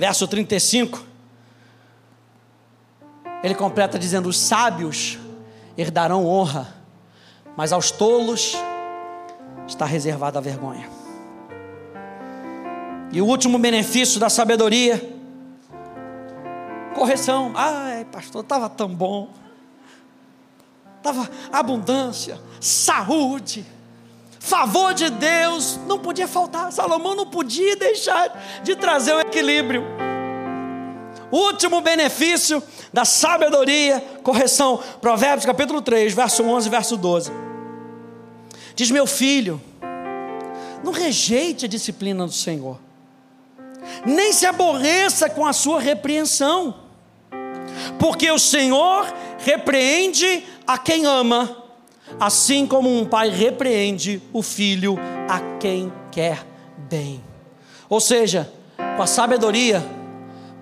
verso 0.00 0.26
35, 0.26 1.04
ele 3.42 3.54
completa 3.54 3.98
dizendo: 3.98 4.30
Os 4.30 4.38
sábios 4.38 5.18
herdarão 5.76 6.24
honra, 6.26 6.74
mas 7.54 7.70
aos 7.70 7.90
tolos 7.90 8.56
está 9.68 9.84
reservada 9.84 10.38
a 10.38 10.42
vergonha. 10.42 10.88
E 13.12 13.20
o 13.20 13.26
último 13.26 13.58
benefício 13.58 14.18
da 14.18 14.30
sabedoria, 14.30 15.19
correção. 17.00 17.52
Ai, 17.54 18.04
pastor, 18.04 18.42
estava 18.42 18.68
tão 18.68 18.88
bom. 18.88 19.30
Estava 20.98 21.28
abundância, 21.50 22.38
saúde 22.60 23.66
favor 24.40 24.94
de 24.94 25.10
Deus 25.10 25.78
não 25.86 25.98
podia 25.98 26.26
faltar. 26.26 26.72
Salomão 26.72 27.14
não 27.14 27.26
podia 27.26 27.76
deixar 27.76 28.60
de 28.64 28.74
trazer 28.74 29.14
o 29.14 29.20
equilíbrio. 29.20 29.84
Último 31.30 31.80
benefício 31.80 32.60
da 32.92 33.04
sabedoria, 33.04 34.00
correção, 34.24 34.82
Provérbios 35.00 35.46
capítulo 35.46 35.80
3, 35.80 36.12
verso 36.12 36.42
11, 36.42 36.68
verso 36.68 36.96
12. 36.96 37.30
Diz: 38.74 38.90
Meu 38.90 39.06
filho, 39.06 39.60
não 40.82 40.90
rejeite 40.90 41.66
a 41.66 41.68
disciplina 41.68 42.26
do 42.26 42.32
Senhor, 42.32 42.80
nem 44.04 44.32
se 44.32 44.46
aborreça 44.46 45.30
com 45.30 45.46
a 45.46 45.52
sua 45.52 45.80
repreensão, 45.80 46.74
porque 47.98 48.30
o 48.30 48.38
Senhor 48.38 49.06
repreende 49.38 50.44
a 50.66 50.78
quem 50.78 51.06
ama 51.06 51.60
assim 52.18 52.66
como 52.66 52.88
um 52.88 53.04
pai 53.04 53.28
repreende 53.28 54.22
o 54.32 54.42
filho 54.42 54.96
a 55.28 55.58
quem 55.58 55.92
quer 56.10 56.44
bem. 56.88 57.22
Ou 57.88 58.00
seja, 58.00 58.50
com 58.96 59.02
a 59.02 59.06
sabedoria, 59.06 59.84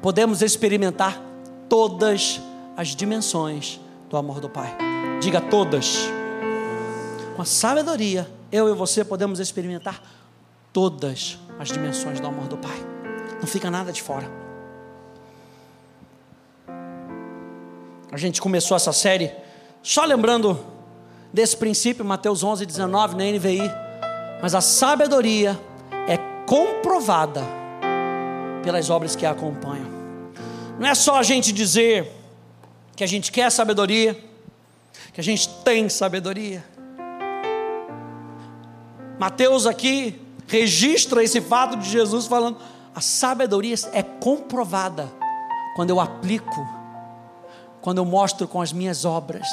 podemos 0.03 0.43
experimentar 0.43 1.23
todas 1.69 2.41
as 2.77 2.88
dimensões 2.88 3.81
do 4.11 4.17
amor 4.17 4.41
do 4.41 4.49
Pai. 4.49 4.77
Diga 5.21 5.41
todas. 5.41 6.09
Com 7.37 7.43
a 7.43 7.45
sabedoria, 7.45 8.29
eu 8.51 8.69
e 8.69 8.75
você 8.75 9.05
podemos 9.05 9.38
experimentar 9.38 10.03
todas 10.73 11.38
as 11.59 11.69
dimensões 11.69 12.21
do 12.21 12.27
amor 12.27 12.49
do 12.49 12.57
Pai. 12.57 12.77
Não 13.41 13.47
fica 13.47 13.71
nada 13.71 13.93
de 13.93 14.03
fora. 14.03 14.48
A 18.11 18.16
gente 18.16 18.40
começou 18.40 18.77
essa 18.77 18.92
série 18.92 19.33
só 19.83 20.05
lembrando 20.05 20.59
desse 21.33 21.57
princípio, 21.57 22.05
Mateus 22.05 22.42
11, 22.42 22.64
19, 22.64 23.16
na 23.16 23.25
NVI. 23.25 23.71
Mas 24.42 24.55
a 24.55 24.61
sabedoria 24.61 25.59
é 26.07 26.16
comprovada 26.47 27.42
pelas 28.62 28.88
obras 28.90 29.14
que 29.14 29.27
a 29.27 29.31
acompanham. 29.31 29.87
Não 30.79 30.88
é 30.88 30.94
só 30.94 31.16
a 31.16 31.23
gente 31.23 31.53
dizer 31.53 32.11
que 32.97 33.05
a 33.05 33.07
gente 33.07 33.31
quer 33.31 33.51
sabedoria, 33.51 34.18
que 35.12 35.21
a 35.21 35.25
gente 35.25 35.49
tem 35.64 35.88
sabedoria. 35.88 36.64
Mateus 39.18 39.66
aqui 39.66 40.21
registra 40.47 41.23
esse 41.23 41.40
fato 41.40 41.77
de 41.77 41.88
Jesus 41.90 42.27
falando: 42.27 42.59
a 42.94 43.01
sabedoria 43.01 43.75
é 43.92 44.03
comprovada 44.03 45.11
quando 45.75 45.90
eu 45.90 46.01
aplico, 46.01 46.78
quando 47.81 47.99
eu 47.99 48.05
mostro 48.05 48.47
com 48.49 48.61
as 48.61 48.73
minhas 48.73 49.05
obras 49.05 49.47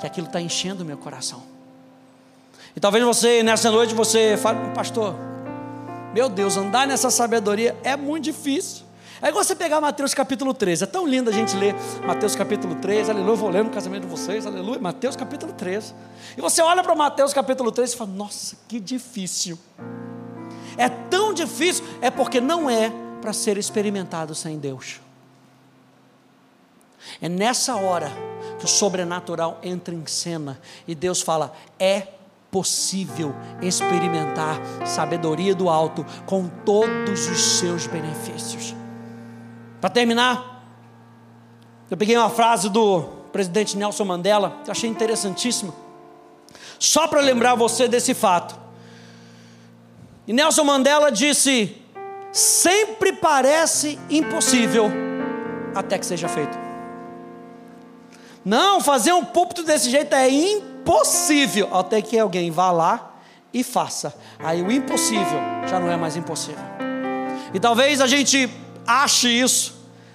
que 0.00 0.06
aquilo 0.06 0.26
está 0.26 0.40
enchendo 0.40 0.82
o 0.82 0.86
meu 0.86 0.98
coração. 0.98 1.42
E 2.76 2.80
talvez 2.80 3.04
você, 3.04 3.42
nessa 3.42 3.70
noite, 3.70 3.94
você 3.94 4.36
fale, 4.36 4.58
pastor, 4.74 5.14
meu 6.12 6.28
Deus, 6.28 6.56
andar 6.56 6.86
nessa 6.86 7.10
sabedoria 7.10 7.76
é 7.82 7.96
muito 7.96 8.24
difícil. 8.24 8.84
É 9.22 9.28
igual 9.28 9.42
você 9.42 9.54
pegar 9.54 9.80
Mateus 9.80 10.12
capítulo 10.12 10.52
13, 10.52 10.84
é 10.84 10.86
tão 10.86 11.06
lindo 11.06 11.30
a 11.30 11.32
gente 11.32 11.56
ler 11.56 11.74
Mateus 12.04 12.34
capítulo 12.34 12.74
13, 12.74 13.10
aleluia, 13.10 13.36
vou 13.36 13.48
ler 13.48 13.64
no 13.64 13.70
casamento 13.70 14.02
de 14.02 14.08
vocês, 14.08 14.46
aleluia, 14.46 14.78
Mateus 14.78 15.16
capítulo 15.16 15.52
13. 15.52 15.94
E 16.36 16.40
você 16.40 16.60
olha 16.60 16.82
para 16.82 16.94
Mateus 16.94 17.32
capítulo 17.32 17.72
13 17.72 17.94
e 17.94 17.96
fala, 17.96 18.10
nossa, 18.10 18.56
que 18.68 18.78
difícil. 18.78 19.58
É 20.76 20.88
tão 20.88 21.32
difícil, 21.32 21.84
é 22.02 22.10
porque 22.10 22.40
não 22.40 22.68
é 22.68 22.92
para 23.22 23.32
ser 23.32 23.56
experimentado 23.56 24.34
sem 24.34 24.58
Deus. 24.58 25.00
É 27.20 27.28
nessa 27.28 27.76
hora 27.76 28.10
que 28.58 28.64
o 28.64 28.68
sobrenatural 28.68 29.58
entra 29.62 29.94
em 29.94 30.06
cena 30.06 30.60
e 30.86 30.94
Deus 30.94 31.20
fala: 31.20 31.52
é 31.78 32.08
possível 32.50 33.34
experimentar 33.60 34.60
sabedoria 34.86 35.54
do 35.54 35.68
alto 35.68 36.06
com 36.24 36.48
todos 36.64 37.28
os 37.28 37.58
seus 37.58 37.86
benefícios. 37.86 38.74
Para 39.80 39.90
terminar, 39.90 40.64
eu 41.90 41.96
peguei 41.96 42.16
uma 42.16 42.30
frase 42.30 42.70
do 42.70 43.02
presidente 43.32 43.76
Nelson 43.76 44.04
Mandela, 44.04 44.60
que 44.62 44.70
eu 44.70 44.72
achei 44.72 44.88
interessantíssima, 44.88 45.74
só 46.78 47.08
para 47.08 47.20
lembrar 47.20 47.56
você 47.56 47.88
desse 47.88 48.14
fato. 48.14 48.56
E 50.26 50.32
Nelson 50.32 50.64
Mandela 50.64 51.10
disse 51.10 51.76
sempre 52.32 53.12
parece 53.12 53.98
impossível 54.08 54.90
até 55.74 55.98
que 55.98 56.06
seja 56.06 56.28
feito. 56.28 56.63
Não, 58.44 58.80
fazer 58.80 59.12
um 59.12 59.24
púlpito 59.24 59.62
desse 59.62 59.90
jeito 59.90 60.14
é 60.14 60.28
impossível 60.28 61.74
até 61.74 62.02
que 62.02 62.18
alguém 62.18 62.50
vá 62.50 62.70
lá 62.70 63.14
e 63.52 63.64
faça. 63.64 64.14
Aí 64.38 64.60
o 64.60 64.70
impossível 64.70 65.40
já 65.68 65.80
não 65.80 65.90
é 65.90 65.96
mais 65.96 66.16
impossível. 66.16 66.62
E 67.54 67.60
talvez 67.60 68.00
a 68.00 68.06
gente 68.06 68.50
ache 68.86 69.28
isso. 69.28 69.74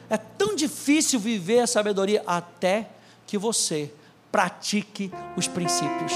É 0.10 0.18
tão 0.18 0.56
difícil 0.56 1.20
viver 1.20 1.62
a 1.62 1.68
sabedoria 1.68 2.22
até 2.28 2.90
que 3.26 3.38
você 3.38 3.92
pratique 4.32 5.12
os 5.36 5.48
princípios. 5.48 6.14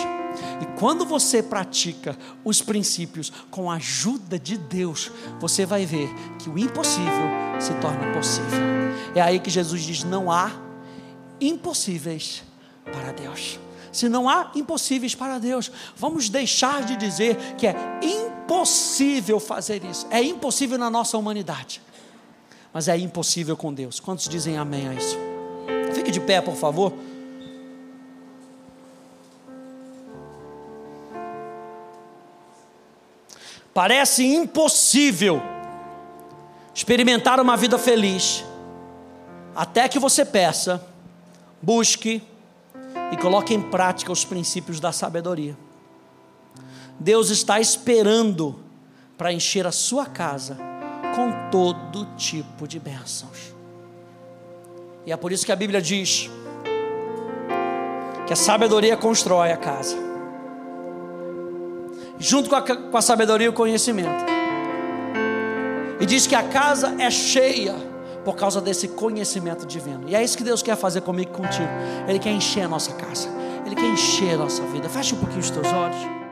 E 0.61 0.79
quando 0.79 1.05
você 1.05 1.41
pratica 1.41 2.17
os 2.43 2.61
princípios 2.61 3.31
com 3.49 3.69
a 3.69 3.75
ajuda 3.75 4.37
de 4.37 4.57
Deus, 4.57 5.11
você 5.39 5.65
vai 5.65 5.85
ver 5.85 6.09
que 6.39 6.49
o 6.49 6.57
impossível 6.57 7.29
se 7.59 7.73
torna 7.75 8.11
possível. 8.13 8.59
É 9.15 9.21
aí 9.21 9.39
que 9.39 9.49
Jesus 9.49 9.83
diz: 9.83 10.03
não 10.03 10.31
há 10.31 10.51
impossíveis 11.39 12.43
para 12.83 13.11
Deus. 13.11 13.59
Se 13.91 14.09
não 14.09 14.27
há 14.27 14.51
impossíveis 14.55 15.13
para 15.13 15.37
Deus, 15.37 15.71
vamos 15.95 16.27
deixar 16.27 16.83
de 16.83 16.95
dizer 16.95 17.37
que 17.57 17.67
é 17.67 17.75
impossível 18.01 19.39
fazer 19.39 19.83
isso. 19.85 20.07
É 20.09 20.21
impossível 20.21 20.77
na 20.79 20.89
nossa 20.89 21.17
humanidade, 21.17 21.79
mas 22.73 22.87
é 22.87 22.97
impossível 22.97 23.55
com 23.55 23.71
Deus. 23.71 23.99
Quantos 23.99 24.27
dizem 24.27 24.57
amém 24.57 24.87
a 24.87 24.93
isso? 24.95 25.17
Fique 25.93 26.09
de 26.09 26.19
pé, 26.19 26.41
por 26.41 26.55
favor. 26.55 26.91
Parece 33.73 34.23
impossível 34.25 35.41
experimentar 36.73 37.39
uma 37.39 37.55
vida 37.55 37.77
feliz, 37.77 38.43
até 39.55 39.87
que 39.87 39.99
você 39.99 40.25
peça, 40.25 40.83
busque 41.63 42.21
e 43.11 43.17
coloque 43.17 43.53
em 43.53 43.61
prática 43.61 44.11
os 44.11 44.25
princípios 44.25 44.81
da 44.81 44.91
sabedoria. 44.91 45.57
Deus 46.99 47.29
está 47.29 47.59
esperando 47.59 48.59
para 49.17 49.31
encher 49.31 49.65
a 49.65 49.71
sua 49.71 50.05
casa 50.05 50.57
com 51.15 51.49
todo 51.49 52.05
tipo 52.17 52.67
de 52.67 52.79
bênçãos. 52.79 53.53
E 55.05 55.11
é 55.11 55.17
por 55.17 55.31
isso 55.31 55.45
que 55.45 55.51
a 55.51 55.55
Bíblia 55.55 55.81
diz 55.81 56.29
que 58.27 58.33
a 58.33 58.35
sabedoria 58.35 58.97
constrói 58.97 59.51
a 59.51 59.57
casa 59.57 59.97
junto 62.19 62.49
com 62.49 62.55
a, 62.55 62.61
com 62.61 62.97
a 62.97 63.01
sabedoria 63.01 63.49
o 63.49 63.53
conhecimento. 63.53 64.23
E 65.99 66.05
diz 66.05 66.27
que 66.27 66.35
a 66.35 66.43
casa 66.43 66.95
é 66.99 67.09
cheia 67.09 67.92
por 68.23 68.35
causa 68.35 68.61
desse 68.61 68.87
conhecimento 68.87 69.65
divino. 69.65 70.07
E 70.07 70.15
é 70.15 70.23
isso 70.23 70.37
que 70.37 70.43
Deus 70.43 70.61
quer 70.61 70.75
fazer 70.75 71.01
comigo 71.01 71.31
e 71.31 71.33
contigo. 71.33 71.69
Ele 72.07 72.19
quer 72.19 72.31
encher 72.31 72.61
a 72.61 72.67
nossa 72.67 72.93
casa. 72.93 73.27
Ele 73.65 73.75
quer 73.75 73.87
encher 73.87 74.35
a 74.35 74.37
nossa 74.37 74.63
vida. 74.63 74.89
Feche 74.89 75.15
um 75.15 75.19
pouquinho 75.19 75.41
os 75.41 75.49
teus 75.49 75.67
olhos. 75.67 76.22